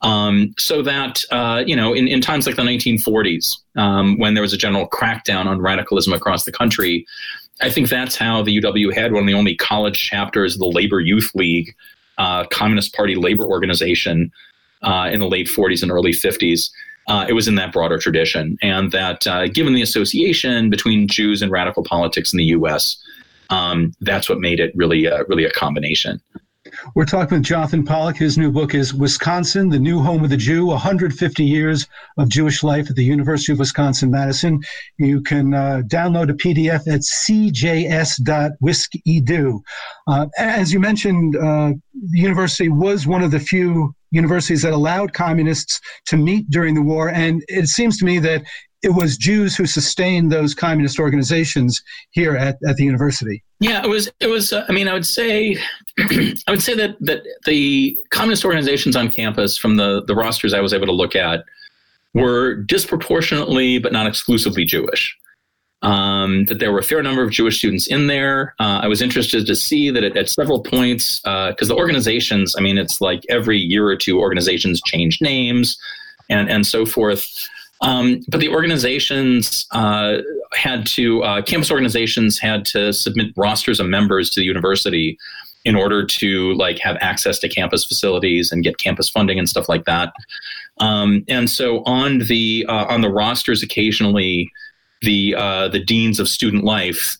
[0.02, 4.42] Um, so that, uh, you know, in, in times like the 1940s, um, when there
[4.42, 7.06] was a general crackdown on radicalism across the country,
[7.62, 10.68] I think that's how the UW had one of the only college chapters of the
[10.68, 11.76] Labor Youth League,
[12.18, 14.32] uh, Communist Party labor organization
[14.82, 16.70] uh, in the late 40s and early 50s.
[17.10, 21.42] Uh, it was in that broader tradition, and that uh, given the association between Jews
[21.42, 22.96] and radical politics in the U.S.,
[23.50, 26.22] um, that's what made it really, uh, really a combination.
[26.94, 28.18] We're talking with Jonathan Pollack.
[28.18, 32.64] His new book is Wisconsin, the New Home of the Jew 150 Years of Jewish
[32.64, 34.62] Life at the University of Wisconsin Madison.
[34.98, 38.20] You can uh, download a PDF at cjs.wisc.edu.
[40.08, 41.74] Uh, as you mentioned, uh,
[42.12, 46.82] the university was one of the few universities that allowed communists to meet during the
[46.82, 47.10] war.
[47.10, 48.44] And it seems to me that
[48.82, 53.44] it was Jews who sustained those communist organizations here at, at the university.
[53.60, 54.10] Yeah, it was.
[54.22, 54.54] It was.
[54.54, 55.58] Uh, I mean, I would say,
[56.00, 60.62] I would say that that the communist organizations on campus, from the the rosters I
[60.62, 61.44] was able to look at,
[62.14, 65.18] were disproportionately, but not exclusively Jewish.
[65.82, 68.54] Um, that there were a fair number of Jewish students in there.
[68.60, 72.54] Uh, I was interested to see that at, at several points, because uh, the organizations,
[72.58, 75.78] I mean, it's like every year or two, organizations change names
[76.30, 77.26] and and so forth.
[77.82, 80.18] Um, but the organizations uh,
[80.54, 85.18] had to, uh, campus organizations had to submit rosters of members to the university
[85.66, 89.70] in order to like have access to campus facilities and get campus funding and stuff
[89.70, 90.12] like that.
[90.80, 94.52] Um, and so on the uh, on the rosters, occasionally
[95.02, 97.18] the uh, the deans of student life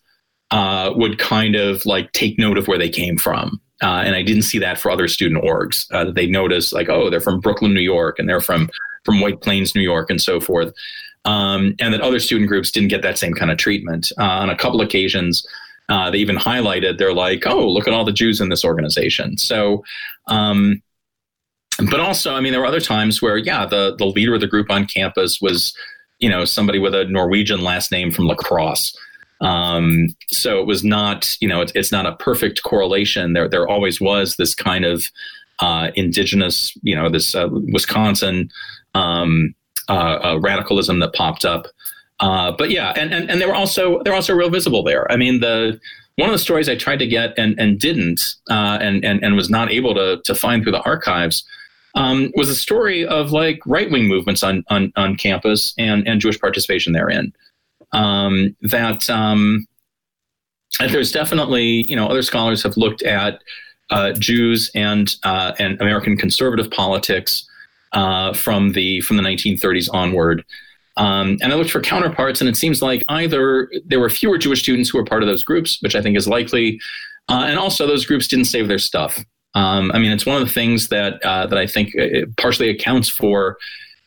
[0.52, 3.62] uh, would kind of like take note of where they came from.
[3.82, 5.86] Uh, and I didn't see that for other student orgs.
[5.92, 8.70] Uh, they noticed like, oh, they're from Brooklyn, New York, and they're from
[9.06, 10.74] from White Plains, New York, and so forth.
[11.26, 14.12] Um, and that other student groups didn't get that same kind of treatment.
[14.18, 15.46] Uh, on a couple occasions,
[15.90, 19.38] uh, they even highlighted, they're like, oh, look at all the Jews in this organization.
[19.38, 19.84] So,
[20.28, 20.82] um,
[21.90, 24.48] but also, I mean, there were other times where, yeah, the, the leader of the
[24.48, 25.76] group on campus was,
[26.20, 28.96] you know, somebody with a Norwegian last name from La Crosse.
[29.42, 33.34] Um, so it was not, you know, it's, it's not a perfect correlation.
[33.34, 35.06] There, there always was this kind of
[35.60, 38.50] uh, indigenous, you know, this uh, Wisconsin
[38.96, 39.54] um,
[39.88, 41.68] uh, uh, radicalism that popped up.
[42.20, 45.10] Uh, but yeah, and, and and they were also they're also real visible there.
[45.10, 45.80] I mean, the
[46.18, 49.36] one of the stories I tried to get and and didn't uh, and and and
[49.36, 51.46] was not able to to find through the archives
[51.96, 56.22] um, was a story of like right wing movements on, on on campus and and
[56.22, 57.34] Jewish participation therein.
[57.92, 59.68] Um, that um,
[60.80, 63.42] there's definitely you know other scholars have looked at
[63.90, 67.48] uh, Jews and uh, and American conservative politics
[67.94, 70.44] uh, from the from the 1930s onward.
[70.98, 74.62] Um, and I looked for counterparts, and it seems like either there were fewer Jewish
[74.62, 76.80] students who were part of those groups, which I think is likely,
[77.30, 79.24] uh, and also those groups didn't save their stuff.
[79.56, 82.70] Um, I mean, it's one of the things that uh, that I think uh, partially
[82.70, 83.58] accounts for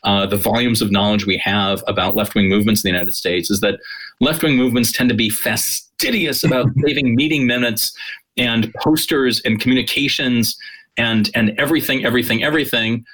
[0.05, 3.51] uh, the volumes of knowledge we have about left wing movements in the United States.
[3.51, 3.79] Is that
[4.21, 7.97] left wing movements tend to be fastidious about saving meeting minutes
[8.37, 10.57] and posters and communications
[10.97, 13.05] and and everything, everything, everything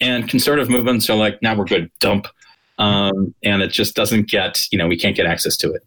[0.00, 2.26] and conservative movements are like, now we're good, dump.
[2.78, 5.84] Um, and it just doesn't get, you know, we can't get access to it.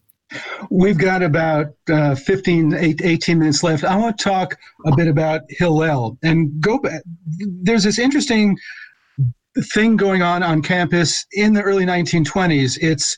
[0.70, 3.84] We've got about uh, 15, 18 minutes left.
[3.84, 7.02] I want to talk a bit about Hillel and go back.
[7.38, 8.58] There's this interesting
[9.74, 12.78] thing going on on campus in the early 1920s.
[12.82, 13.18] It's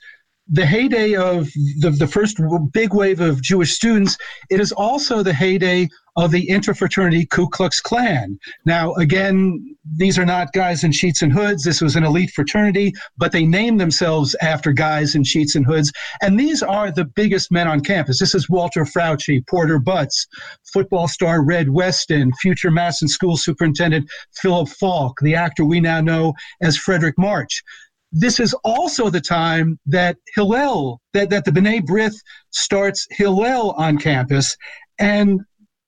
[0.51, 1.47] the heyday of
[1.79, 2.39] the, the first
[2.71, 4.17] big wave of Jewish students.
[4.49, 8.37] It is also the heyday of the interfraternity Ku Klux Klan.
[8.65, 11.63] Now, again, these are not guys in sheets and hoods.
[11.63, 15.93] This was an elite fraternity, but they named themselves after guys in sheets and hoods.
[16.21, 18.19] And these are the biggest men on campus.
[18.19, 20.27] This is Walter Frautschi, Porter Butts,
[20.73, 26.33] football star Red Weston, future Madison School Superintendent Philip Falk, the actor we now know
[26.61, 27.63] as Fredric March
[28.11, 32.15] this is also the time that Hillel, that, that the B'nai B'rith
[32.49, 34.55] starts Hillel on campus.
[34.97, 35.41] And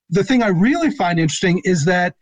[0.10, 2.15] the thing I really find interesting is that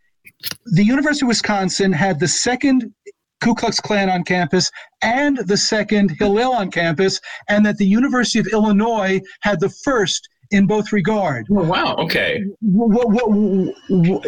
[0.67, 2.93] the University of Wisconsin had the second
[3.41, 4.69] Ku Klux Klan on campus
[5.01, 10.27] and the second Hillel on campus, and that the University of Illinois had the first
[10.51, 11.45] in both regard.
[11.51, 11.95] Oh, wow.
[11.95, 12.43] Okay.
[12.61, 14.25] What, what, what,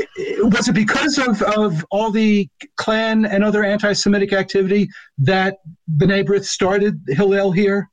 [0.54, 2.48] was it because of, of all the
[2.78, 5.58] Klan and other anti Semitic activity that
[5.98, 7.90] B'nai B'rith started Hillel here?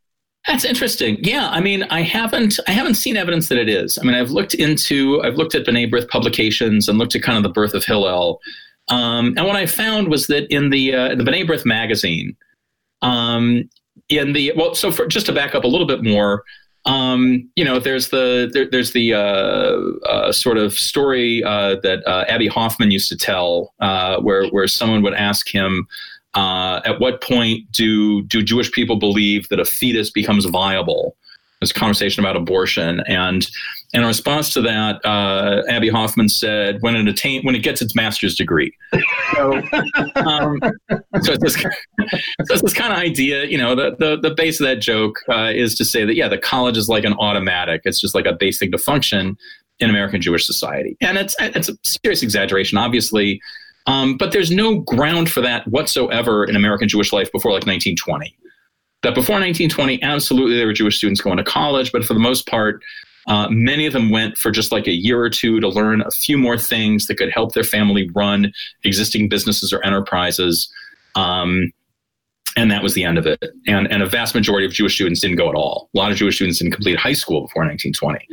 [0.47, 1.19] That's interesting.
[1.21, 3.99] Yeah, I mean, I haven't I haven't seen evidence that it is.
[3.99, 7.37] I mean, I've looked into I've looked at B'nai B'rith publications and looked at kind
[7.37, 8.41] of the birth of Hillel,
[8.89, 12.35] um, and what I found was that in the uh, the B'nai B'rith magazine,
[13.03, 13.69] um,
[14.09, 16.45] in the well, so for just to back up a little bit more,
[16.89, 22.03] um, you know, there's the there, there's the uh, uh, sort of story uh, that
[22.07, 25.87] uh, Abbie Hoffman used to tell, uh, where where someone would ask him,
[26.35, 31.15] uh, at what point do do Jewish people believe that a fetus becomes viable?
[31.61, 33.47] This conversation about abortion, and
[33.93, 37.95] in response to that, uh, Abbie Hoffman said, "When it attain when it gets its
[37.95, 38.73] master's degree."
[39.35, 39.55] So,
[40.17, 40.61] um,
[41.23, 41.65] so it's this,
[42.63, 43.47] this kind of idea.
[43.47, 46.29] You know, the the, the base of that joke uh, is to say that yeah,
[46.29, 47.83] the college is like an automatic.
[47.85, 49.37] It's just like a basic to function
[49.81, 53.41] in American Jewish society, and it's it's a serious exaggeration, obviously.
[53.87, 58.37] Um, but there's no ground for that whatsoever in American Jewish life before like 1920.
[59.03, 62.47] That before 1920, absolutely there were Jewish students going to college, but for the most
[62.49, 62.83] part,
[63.29, 66.11] uh, many of them went for just like a year or two to learn a
[66.11, 68.53] few more things that could help their family run
[68.85, 70.73] existing businesses or enterprises.
[71.15, 71.73] Um,
[72.57, 73.43] and that was the end of it.
[73.67, 75.91] And, and a vast majority of Jewish students didn't go at all.
[75.95, 78.27] A lot of Jewish students didn't complete high school before 1920.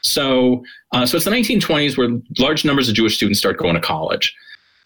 [0.00, 2.08] So, uh, so it's the 1920s where
[2.38, 4.34] large numbers of Jewish students start going to college.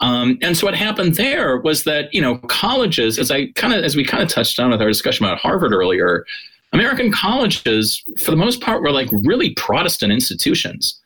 [0.02, 3.84] Um, and so what happened there was that you know colleges, as I kind of
[3.84, 6.26] as we kind of touched on with our discussion about Harvard earlier,
[6.72, 10.98] American colleges for the most part were like really Protestant institutions.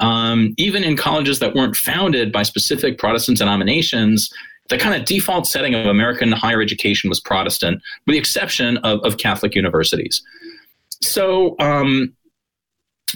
[0.00, 4.32] Um, even in colleges that weren't founded by specific Protestant denominations,
[4.68, 9.00] the kind of default setting of American higher education was Protestant, with the exception of,
[9.04, 10.22] of Catholic universities.
[11.00, 12.12] So, um,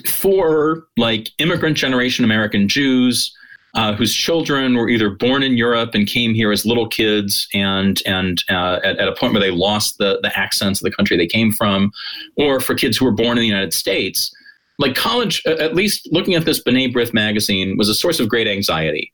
[0.07, 3.35] for like immigrant generation American Jews,
[3.77, 8.03] uh, whose children were either born in Europe and came here as little kids, and
[8.07, 11.17] and uh, at, at, a point where they lost the the accents of the country
[11.17, 11.93] they came from,
[12.37, 14.35] or for kids who were born in the United States.
[14.79, 18.49] Like college, at least looking at this B'nai B'rith magazine was a source of great
[18.49, 19.13] anxiety.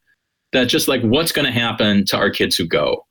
[0.53, 3.05] That just like what's going to happen to our kids who go.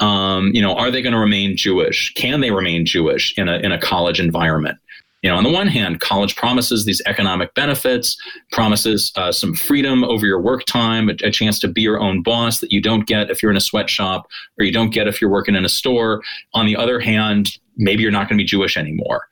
[0.00, 2.12] Um, you know, are they going to remain Jewish?
[2.14, 4.76] Can they remain Jewish in a in a college environment?
[5.22, 8.16] You know, on the one hand, college promises these economic benefits,
[8.52, 12.22] promises uh, some freedom over your work time, a, a, chance to be your own
[12.22, 14.26] boss that you don't get if you're in a sweatshop
[14.58, 16.22] or you don't get if you're working in a store.
[16.54, 19.28] On the other hand, maybe you're not going to be Jewish anymore.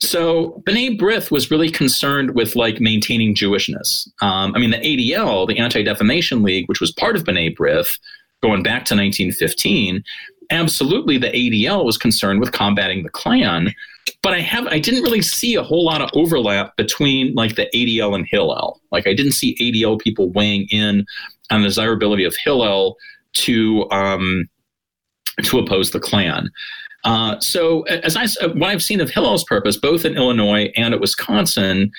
[0.00, 4.08] So B'nai B'rith was really concerned with like maintaining Jewishness.
[4.20, 7.98] Um, I mean, the ADL, the Anti-Defamation League, which was part of B'nai B'rith,
[8.42, 10.02] going back to 1915,
[10.52, 13.74] absolutely the ADL was concerned with combating the Klan
[14.22, 17.68] but I have I didn't really see a whole lot of overlap between like the
[17.74, 18.80] ADL and Hillel.
[18.90, 21.04] Like I didn't see ADL people weighing in
[21.50, 22.96] on the desirability of Hillel
[23.34, 24.48] to um,
[25.42, 26.50] to oppose the Klan.
[27.04, 31.00] Uh, so as I what I've seen of Hillel's purpose, both in Illinois and at
[31.00, 31.90] Wisconsin,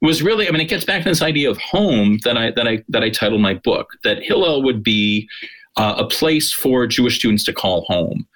[0.00, 2.66] was really I mean it gets back to this idea of home that I that
[2.66, 5.28] I that I titled my book that Hillel would be
[5.76, 8.26] uh, a place for Jewish students to call home.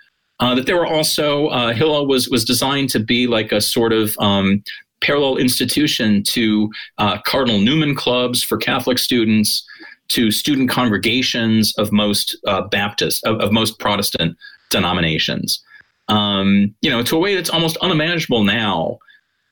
[0.41, 3.93] Uh, that there were also uh, Hillel was was designed to be like a sort
[3.93, 4.62] of um,
[5.01, 9.66] parallel institution to uh, Cardinal Newman clubs for Catholic students,
[10.09, 14.36] to student congregations of most uh, Baptist of, of, most Protestant
[14.70, 15.62] denominations.
[16.09, 18.99] Um, you know, to a way that's almost unimaginable now.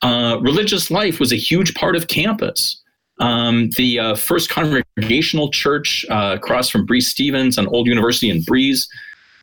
[0.01, 2.81] Uh, religious life was a huge part of campus.
[3.21, 8.89] Um, the uh, first congregational church across from Breese Stevens on Old University in Breese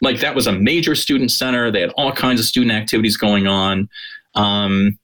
[0.02, 1.72] like that was a major student center.
[1.72, 3.90] They had all kinds of student activities going on.
[4.36, 4.98] Um,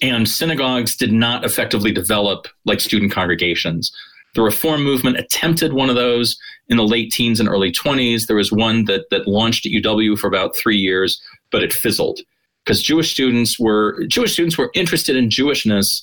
[0.00, 3.92] and synagogues did not effectively develop like student congregations.
[4.34, 8.26] The reform movement attempted one of those in the late teens and early 20s.
[8.26, 11.20] There was one that, that launched at UW for about three years,
[11.50, 12.20] but it fizzled
[12.64, 16.02] because Jewish students were Jewish students were interested in Jewishness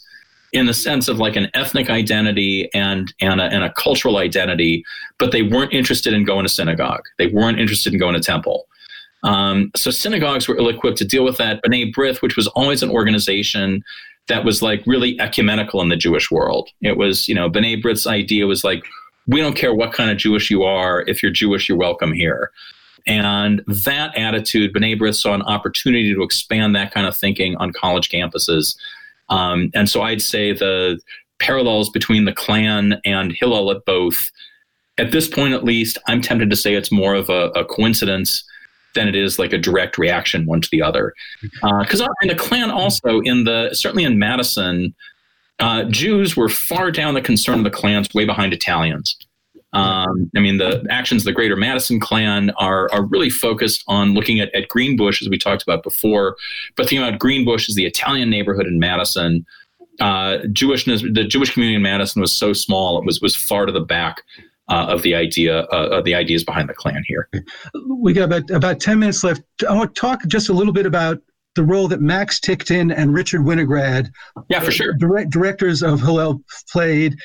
[0.51, 4.83] in the sense of like an ethnic identity and and a, and a cultural identity,
[5.17, 7.03] but they weren't interested in going to synagogue.
[7.17, 8.67] They weren't interested in going to temple.
[9.23, 11.61] Um, so synagogues were ill-equipped to deal with that.
[11.63, 13.83] B'nai B'rith, which was always an organization
[14.27, 16.69] that was like really ecumenical in the Jewish world.
[16.81, 18.83] It was, you know, B'nai B'rith's idea was like,
[19.27, 21.03] we don't care what kind of Jewish you are.
[21.07, 22.51] If you're Jewish, you're welcome here.
[23.07, 27.73] And that attitude, B'nai B'rith saw an opportunity to expand that kind of thinking on
[27.73, 28.75] college campuses
[29.29, 30.99] um, and so I'd say the
[31.39, 34.29] parallels between the Klan and Hillel at both,
[34.97, 38.43] at this point at least, I'm tempted to say it's more of a, a coincidence
[38.95, 41.13] than it is like a direct reaction one to the other.
[41.41, 44.93] Because uh, in the Klan also, in the certainly in Madison,
[45.59, 49.15] uh, Jews were far down the concern of the Klans, way behind Italians.
[49.73, 54.13] Um, I mean, the actions of the Greater Madison Klan are are really focused on
[54.13, 56.35] looking at, at Greenbush, as we talked about before.
[56.75, 59.45] But thinking about Greenbush is the Italian neighborhood in Madison.
[59.99, 63.71] Uh, Jewishness, the Jewish community in Madison was so small; it was was far to
[63.71, 64.23] the back
[64.69, 67.29] uh, of the idea uh, of the ideas behind the Klan here.
[67.87, 69.43] We got about about ten minutes left.
[69.67, 71.19] I want to talk just a little bit about
[71.55, 74.09] the role that Max Ticktin and Richard Winograd,
[74.49, 76.41] yeah, for sure, direct, directors of Hillel,
[76.71, 77.15] played.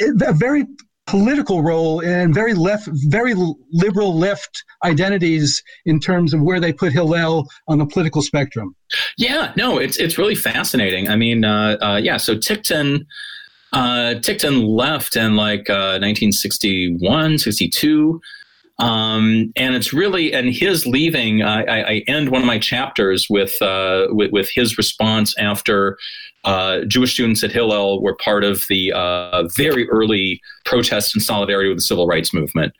[0.00, 0.66] A very
[1.06, 3.34] political role and very left, very
[3.72, 8.74] liberal left identities in terms of where they put Hillel on the political spectrum.
[9.18, 11.08] Yeah, no, it's it's really fascinating.
[11.08, 13.06] I mean, uh, uh, yeah, so Ticktin.
[13.72, 18.20] Uh, Ticktin left in like 1961, uh, 62.
[18.78, 21.42] Um, and it's really and his leaving.
[21.42, 25.96] I, I end one of my chapters with uh, with, with, his response after
[26.44, 31.68] uh, Jewish students at Hillel were part of the uh, very early protests in solidarity
[31.68, 32.74] with the civil rights movement.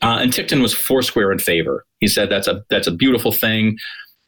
[0.00, 1.84] Uh, and Ticktin was foursquare in favor.
[2.00, 3.78] He said that's a that's a beautiful thing.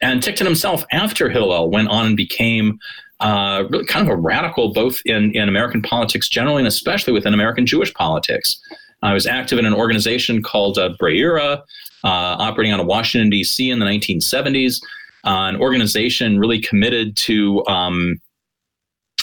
[0.01, 2.79] And Ticktin himself, after Hillel, went on and became
[3.19, 7.33] uh, really kind of a radical, both in, in American politics generally and especially within
[7.33, 8.59] American Jewish politics.
[9.01, 11.61] I was active in an organization called uh, Breira, uh,
[12.03, 13.69] operating out of Washington, D.C.
[13.69, 14.81] in the 1970s,
[15.25, 17.65] uh, an organization really committed to.
[17.67, 18.19] Um,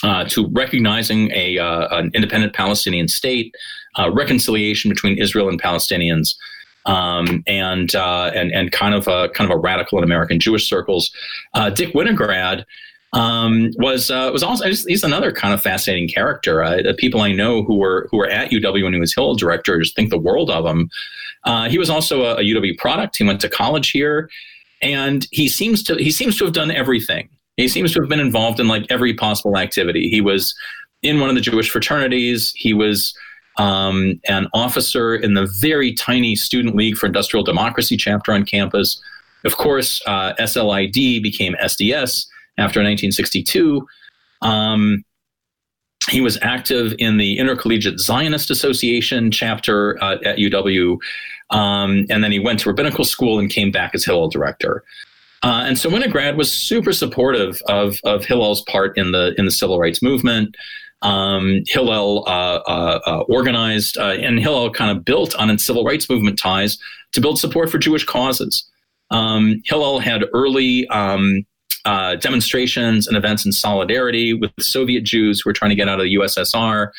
[0.02, 3.54] uh, to recognizing a uh, an independent Palestinian state,
[3.98, 6.34] uh, reconciliation between Israel and Palestinians,
[6.86, 10.68] um, and uh, and and kind of a kind of a radical in American Jewish
[10.68, 11.12] circles.
[11.54, 12.64] Uh, Dick Winograd
[13.12, 16.82] um, was uh, was also he's another kind of fascinating character.
[16.82, 19.78] The people I know who were who were at UW when he was Hill director
[19.78, 20.90] just think the world of him.
[21.70, 23.18] He was also a, a, UW product.
[23.18, 24.30] He went to college here,
[24.80, 27.28] and he seems to he seems to have done everything.
[27.56, 30.08] He seems to have been involved in like every possible activity.
[30.08, 30.54] He was
[31.02, 32.52] in one of the Jewish fraternities.
[32.56, 33.14] He was
[33.58, 39.02] um, an officer in the very tiny Student League for Industrial Democracy chapter on campus.
[39.44, 42.26] Of course, uh, SLID became SDS
[42.58, 43.86] after 1962.
[44.40, 45.04] Um,
[46.10, 50.98] he was active in the Intercollegiate Zionist Association chapter uh, at UW,
[51.50, 54.84] um, and then he went to rabbinical school and came back as Hillel director.
[55.42, 59.50] Uh, and so Winograd was super supportive of, of Hillel's part in the in the
[59.50, 60.56] civil rights movement.
[61.02, 65.84] Um, Hillel uh, uh, uh organized, uh, and Hillel kind of built on its civil
[65.84, 66.78] rights movement ties
[67.12, 68.68] to build support for Jewish causes.
[69.10, 71.44] Um, Hillel had early um,
[71.84, 75.98] uh, demonstrations and events in solidarity with Soviet Jews who were trying to get out
[75.98, 76.90] of the USSR.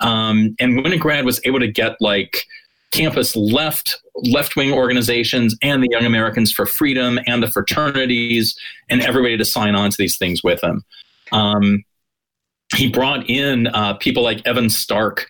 [0.00, 2.44] Um, and Winograd was able to get like
[2.94, 8.56] campus left left wing organizations and the Young Americans for Freedom and the fraternities
[8.88, 10.84] and everybody to sign on to these things with him.
[11.32, 11.84] Um,
[12.76, 15.26] he brought in uh, people like Evan Stark,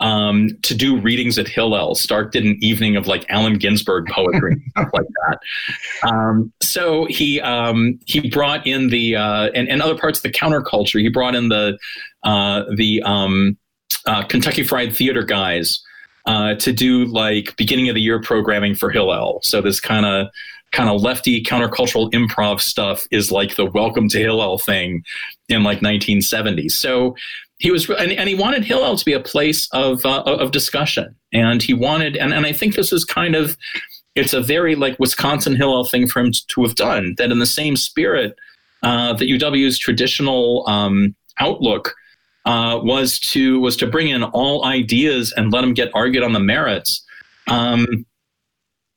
[0.00, 1.96] um, to do readings at Hillel.
[1.96, 6.08] Stark did an evening of like Allen Ginsberg poetry, and stuff like that.
[6.08, 10.30] Um, so he um, he brought in the uh, and, and other parts of the
[10.30, 11.00] counterculture.
[11.00, 11.76] He brought in the
[12.22, 13.58] uh, the um,
[14.06, 15.82] uh, Kentucky Fried Theater guys
[16.28, 19.40] uh, to do like beginning of the year programming for Hillel.
[19.42, 20.28] So this kind of
[20.72, 25.02] kind of lefty countercultural improv stuff is like the welcome to Hillel thing
[25.48, 26.68] in like 1970.
[26.68, 27.16] So
[27.56, 31.16] he was and, and he wanted Hillel to be a place of uh, of discussion,
[31.32, 33.56] and he wanted and, and I think this is kind of
[34.14, 37.46] it's a very like Wisconsin Hillel thing for him to have done that in the
[37.46, 38.36] same spirit
[38.82, 41.94] uh, that UW's traditional um, outlook
[42.48, 46.32] uh, was to was to bring in all ideas and let them get argued on
[46.32, 47.04] the merits.
[47.46, 48.06] Um,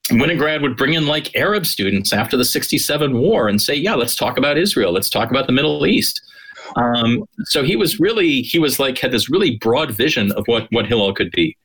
[0.09, 4.15] Winograd would bring in like Arab students after the 67 war and say, yeah, let's
[4.15, 4.91] talk about Israel.
[4.91, 6.21] Let's talk about the Middle East.
[6.75, 10.67] Um, so he was really he was like had this really broad vision of what
[10.71, 11.57] what Hillel could be.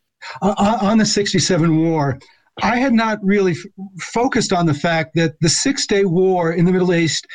[0.43, 2.19] Uh, on the 67 war,
[2.63, 3.59] I had not really f-
[4.01, 7.27] focused on the fact that the Six Day War in the Middle East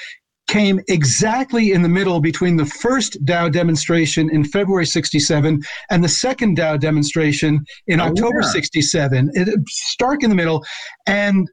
[0.51, 6.09] came exactly in the middle between the first Dow demonstration in February 67 and the
[6.09, 8.49] second Dow demonstration in oh, October yeah.
[8.49, 9.31] 67.
[9.33, 10.61] It, stark in the middle.
[11.07, 11.49] And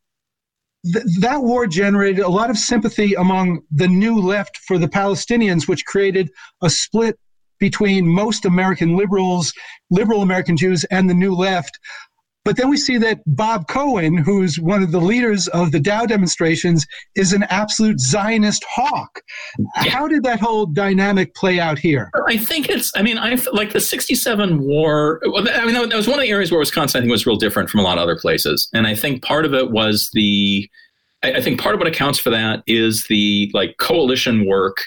[0.92, 5.68] th- that war generated a lot of sympathy among the new left for the Palestinians,
[5.68, 6.28] which created
[6.62, 7.16] a split
[7.61, 9.53] between most American liberals,
[9.90, 11.78] liberal American Jews, and the new left.
[12.49, 16.07] But then we see that Bob Cohen, who's one of the leaders of the Dow
[16.07, 19.20] demonstrations, is an absolute Zionist hawk.
[19.59, 19.90] Yeah.
[19.90, 22.11] How did that whole dynamic play out here?
[22.26, 25.20] I think it's, I mean, I like the 67 war.
[25.26, 27.68] I mean, that was one of the areas where Wisconsin, I think, was real different
[27.68, 28.66] from a lot of other places.
[28.72, 30.70] And I think part of it was the,
[31.22, 34.78] I think part of what accounts for that is the like coalition work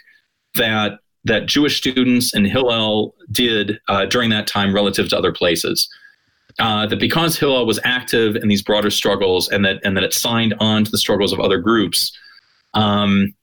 [0.56, 0.94] that
[1.26, 5.88] that Jewish students in Hillel did uh, during that time relative to other places.
[6.60, 10.14] Uh, that because Hillel was active in these broader struggles and that and that it
[10.14, 12.18] signed on to the struggles of other groups,
[12.74, 13.34] um,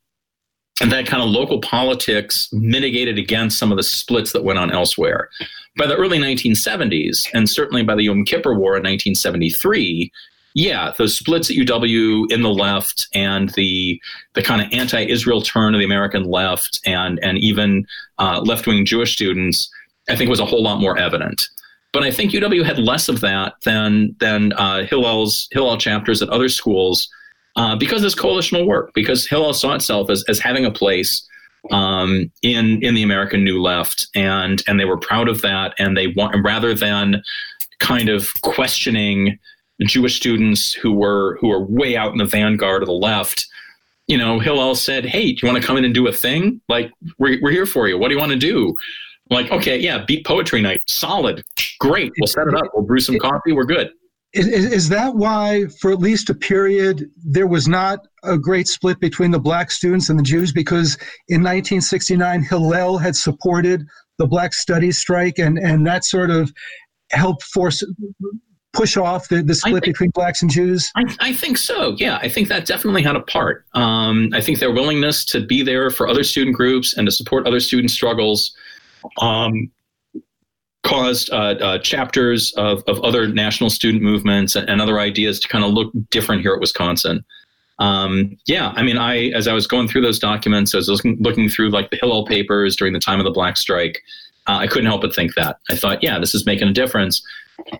[0.80, 4.70] and that kind of local politics mitigated against some of the splits that went on
[4.70, 5.28] elsewhere.
[5.76, 10.10] By the early 1970s, and certainly by the Yom Kippur War in 1973,
[10.54, 14.00] yeah, those splits at UW in the left and the
[14.34, 17.86] the kind of anti-Israel turn of the American left and and even
[18.18, 19.70] uh, left-wing Jewish students,
[20.08, 21.48] I think was a whole lot more evident.
[21.92, 26.28] But I think UW had less of that than than uh, Hillel's Hillel chapters at
[26.28, 27.08] other schools
[27.56, 31.26] uh, because this coalitional work, because Hillel saw itself as, as having a place
[31.72, 35.96] um, in in the American New Left, and and they were proud of that, and
[35.96, 37.22] they want rather than
[37.80, 39.38] kind of questioning
[39.82, 43.46] Jewish students who were who were way out in the vanguard of the left.
[44.06, 46.60] You know, Hillel said, "Hey, do you want to come in and do a thing?
[46.68, 47.98] Like, we're, we're here for you.
[47.98, 48.74] What do you want to do?"
[49.30, 51.44] I'm like, okay, yeah, beat poetry night, solid,
[51.80, 52.12] great.
[52.18, 52.70] We'll set it up.
[52.74, 53.52] We'll brew some coffee.
[53.52, 53.90] We're good.
[54.34, 59.00] Is, is that why, for at least a period, there was not a great split
[59.00, 60.52] between the black students and the Jews?
[60.52, 60.96] Because
[61.28, 63.86] in 1969, Hillel had supported
[64.18, 66.52] the Black Studies strike, and, and that sort of
[67.10, 67.82] helped force
[68.74, 70.90] push off the, the split think, between blacks and Jews?
[70.94, 71.94] I, I, think so.
[71.98, 73.64] Yeah, I think that definitely had a part.
[73.74, 77.46] Um, I think their willingness to be there for other student groups and to support
[77.46, 78.54] other student struggles
[79.20, 79.70] um,
[80.84, 85.48] caused uh, uh, chapters of, of other national student movements and, and, other ideas to
[85.48, 87.24] kind of look different here at Wisconsin.
[87.78, 91.04] Um, yeah, I mean, I as I was going through those documents, as I was
[91.04, 94.02] looking, through like the Hillel papers during the time of the Black Strike,
[94.48, 95.58] uh, I couldn't help but think that.
[95.70, 97.22] I thought, yeah, this is making a difference.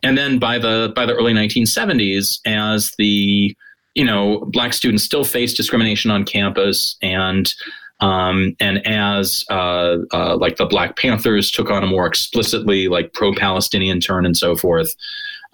[0.02, 3.56] And then by the by the early 1970s, as the
[3.94, 7.52] you know black students still faced discrimination on campus and
[8.00, 13.12] um, and as uh, uh, like the Black Panthers took on a more explicitly like
[13.12, 14.94] pro-Palestinian turn and so forth,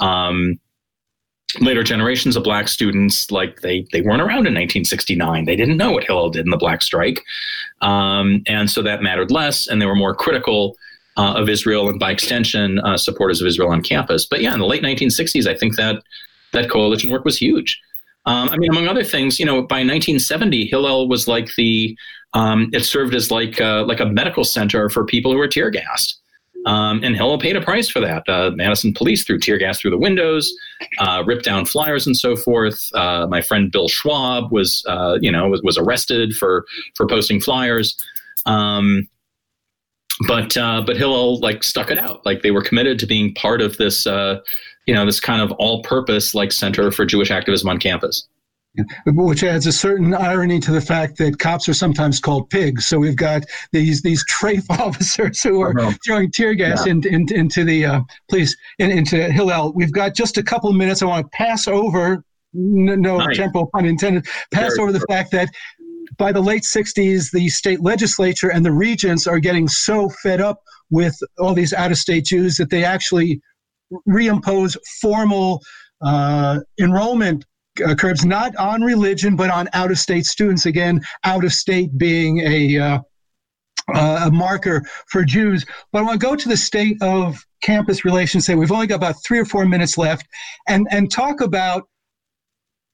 [0.00, 0.58] um,
[1.60, 5.44] later generations of black students like they they weren't around in 1969.
[5.44, 7.24] They didn't know what Hillel did in the Black Strike,
[7.80, 10.76] um, and so that mattered less, and they were more critical.
[11.16, 14.26] Uh, of Israel and by extension, uh, supporters of Israel on campus.
[14.26, 16.02] But yeah, in the late 1960s, I think that
[16.52, 17.80] that coalition work was huge.
[18.26, 21.96] Um, I mean, among other things, you know, by 1970, Hillel was like the
[22.32, 25.70] um, it served as like uh, like a medical center for people who were tear
[25.70, 26.20] gassed.
[26.66, 28.26] Um, and Hillel paid a price for that.
[28.26, 30.52] Uh, Madison police threw tear gas through the windows,
[30.98, 32.88] uh, ripped down flyers, and so forth.
[32.94, 36.64] Uh, my friend Bill Schwab was, uh, you know, was, was arrested for
[36.94, 38.02] for posting flyers.
[38.46, 39.06] Um,
[40.26, 42.24] but uh, but Hillel like stuck it out.
[42.24, 44.06] Like they were committed to being part of this,
[44.86, 48.28] you know, this kind of all-purpose like center for Jewish activism on campus
[49.06, 52.86] which adds a certain irony to the fact that cops are sometimes called pigs.
[52.86, 55.92] So we've got these these TRAFE officers who are uh-huh.
[56.04, 56.92] throwing tear gas yeah.
[56.92, 59.72] in, in, into the uh, police in, into Hillel.
[59.74, 61.02] We've got just a couple of minutes.
[61.02, 63.36] I want to pass over, no, no nice.
[63.36, 65.48] tempo pun intended, pass over the fact that
[66.18, 70.62] by the late 60s, the state legislature and the regents are getting so fed up
[70.90, 73.40] with all these out of state Jews that they actually
[74.08, 75.60] reimpose formal
[76.04, 77.44] uh, enrollment
[77.84, 80.66] uh, curbs, not on religion, but on out of state students.
[80.66, 82.98] Again, out of state being a, uh,
[83.94, 85.64] uh, a marker for Jews.
[85.92, 88.46] But I want to go to the state of campus relations.
[88.46, 90.26] Say we've only got about three or four minutes left,
[90.68, 91.88] and and talk about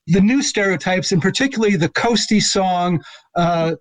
[0.07, 3.03] the new stereotypes, and particularly the Coastie song
[3.37, 3.75] uh,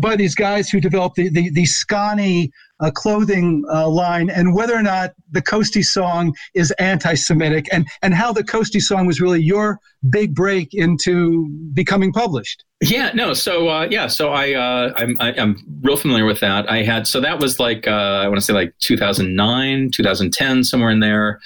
[0.00, 4.74] by these guys who developed the the, the Scani uh, clothing uh, line, and whether
[4.74, 9.42] or not the Coastie song is anti-Semitic, and and how the Coastie song was really
[9.42, 9.78] your
[10.10, 12.64] big break into becoming published.
[12.80, 16.70] Yeah, no, so uh, yeah, so I, uh, I'm i am real familiar with that.
[16.70, 20.90] I had so that was like uh, I want to say like 2009, 2010, somewhere
[20.90, 21.40] in there.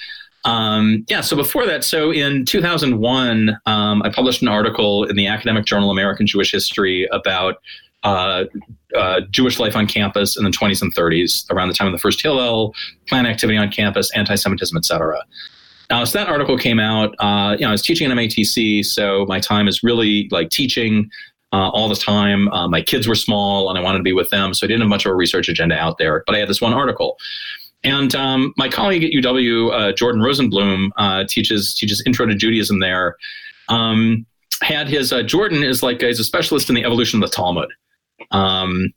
[0.45, 5.27] Um, yeah, so before that, so in 2001, um, I published an article in the
[5.27, 7.55] academic journal American Jewish History about
[8.03, 8.45] uh,
[8.95, 11.99] uh, Jewish life on campus in the 20s and 30s, around the time of the
[11.99, 12.73] first Hillel,
[13.09, 15.21] Klan activity on campus, anti-Semitism, etc.
[15.89, 17.15] Now, so that article came out.
[17.19, 21.09] Uh, you know, I was teaching at MATC, so my time is really like teaching
[21.51, 22.47] uh, all the time.
[22.49, 24.81] Uh, my kids were small, and I wanted to be with them, so I didn't
[24.81, 26.23] have much of a research agenda out there.
[26.25, 27.17] But I had this one article,
[27.83, 32.79] and um, my colleague at UW, uh, Jordan Rosenblum, uh, teaches teaches Intro to Judaism
[32.79, 33.15] there.
[33.69, 34.25] Um,
[34.61, 37.69] had his uh, Jordan is like he's a specialist in the evolution of the Talmud,
[38.31, 38.93] um,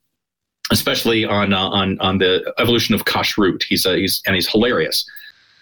[0.70, 3.62] especially on uh, on on the evolution of kashrut.
[3.62, 5.08] He's uh, he's and he's hilarious.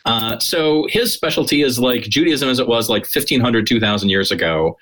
[0.07, 4.79] Uh, so his specialty is like Judaism as it was like 1500, 2000 years ago.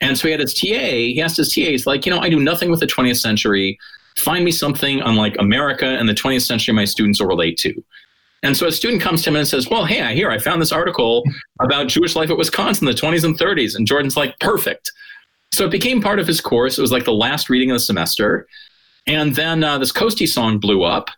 [0.00, 0.66] And so he had his TA.
[0.66, 3.78] He asked his TA, he's like, you know, I do nothing with the 20th century
[4.16, 7.74] find me something on like America and the 20th century my students will relate to.
[8.42, 10.62] And so a student comes to him and says, Well, hey, I hear I found
[10.62, 11.24] this article
[11.60, 13.76] about Jewish life at Wisconsin in the 20s and 30s.
[13.76, 14.90] And Jordan's like, Perfect.
[15.52, 16.78] So it became part of his course.
[16.78, 18.46] It was like the last reading of the semester.
[19.06, 21.08] And then uh, this Coastie song blew up.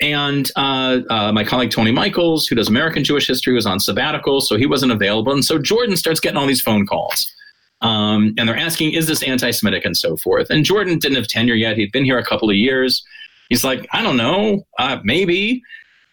[0.00, 4.40] And uh, uh, my colleague Tony Michels, who does American Jewish history, was on sabbatical,
[4.40, 5.32] so he wasn't available.
[5.32, 7.30] And so Jordan starts getting all these phone calls.
[7.80, 10.48] Um, and they're asking, is this anti Semitic and so forth?
[10.50, 11.76] And Jordan didn't have tenure yet.
[11.76, 13.04] He'd been here a couple of years.
[13.48, 15.62] He's like, I don't know, uh, maybe.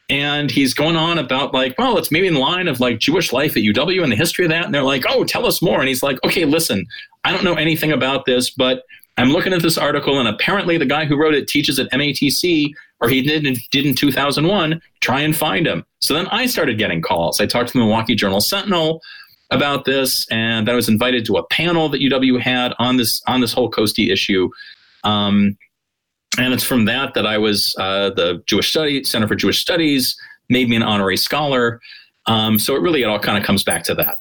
[0.10, 3.56] And he's going on about, like, well, it's maybe in line of like Jewish life
[3.56, 4.66] at UW and the history of that.
[4.66, 5.80] And they're like, oh, tell us more.
[5.80, 6.86] And he's like, okay, listen,
[7.24, 8.84] I don't know anything about this, but
[9.18, 12.74] I'm looking at this article, and apparently the guy who wrote it teaches at MATC,
[13.02, 14.82] or he did, did in 2001.
[15.00, 15.86] Try and find him.
[16.00, 17.40] So then I started getting calls.
[17.40, 19.02] I talked to the Milwaukee Journal Sentinel
[19.52, 23.22] about this, and that I was invited to a panel that UW had on this
[23.28, 24.50] on this whole Coastie issue.
[25.04, 25.58] Um,
[26.38, 30.18] and it's from that that I was uh, the Jewish Study Center for Jewish Studies
[30.50, 31.82] made me an honorary scholar.
[32.26, 34.20] Um, so it really it all kind of comes back to that.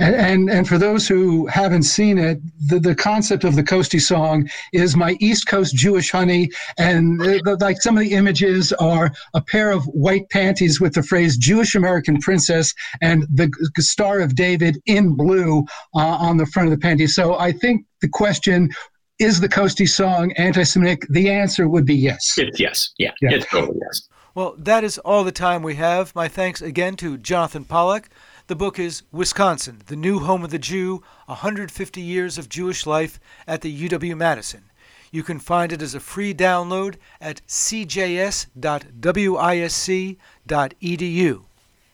[0.00, 4.00] And, and, and for those who haven't seen it, the, the concept of the Coastie
[4.00, 9.12] song is my East Coast Jewish honey, and the, like some of the images are
[9.34, 12.72] a pair of white panties with the phrase Jewish American Princess
[13.02, 17.14] and the Star of David in blue uh, on the front of the panties.
[17.14, 18.70] So I think the question
[19.18, 21.06] is the Coastie song anti-Semitic?
[21.10, 22.38] The answer would be yes.
[22.38, 22.88] It's yes.
[22.96, 23.32] Yeah, yeah.
[23.32, 24.08] it's totally yes.
[24.34, 26.14] Well, that is all the time we have.
[26.14, 28.08] My thanks again to Jonathan Pollack.
[28.50, 33.20] The book is Wisconsin, the New Home of the Jew 150 Years of Jewish Life
[33.46, 34.64] at the UW Madison.
[35.12, 38.50] You can find it as a free download at cjs.wisc.edu.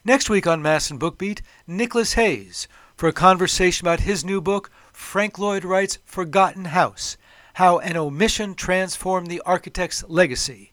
[0.02, 5.38] Next week on Madison Bookbeat, Nicholas Hayes for a conversation about his new book, Frank
[5.38, 7.18] Lloyd Wright's Forgotten House
[7.52, 10.72] How an Omission Transformed the Architect's Legacy.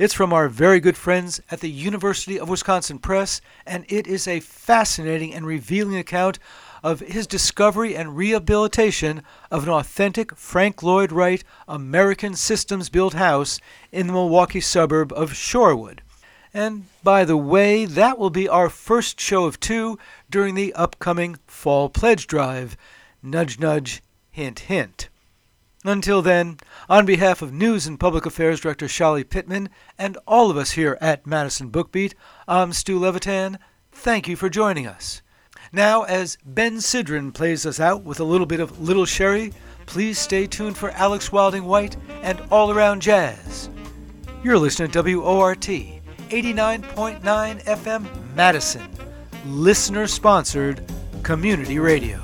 [0.00, 4.26] It's from our very good friends at the University of Wisconsin Press, and it is
[4.26, 6.38] a fascinating and revealing account
[6.82, 13.60] of his discovery and rehabilitation of an authentic Frank Lloyd Wright American systems built house
[13.92, 15.98] in the Milwaukee suburb of Shorewood.
[16.54, 19.98] And by the way, that will be our first show of two
[20.30, 22.74] during the upcoming Fall Pledge Drive.
[23.22, 25.09] Nudge, nudge, hint, hint.
[25.84, 26.58] Until then,
[26.90, 30.98] on behalf of News and Public Affairs Director Chali Pittman and all of us here
[31.00, 32.12] at Madison Bookbeat,
[32.46, 33.58] I'm Stu Levitan.
[33.90, 35.22] Thank you for joining us.
[35.72, 39.54] Now, as Ben Sidran plays us out with a little bit of Little Sherry,
[39.86, 43.70] please stay tuned for Alex Wilding White and All Around Jazz.
[44.44, 48.86] You're listening to WORT 89.9 FM Madison,
[49.46, 50.84] listener sponsored
[51.22, 52.20] community radio.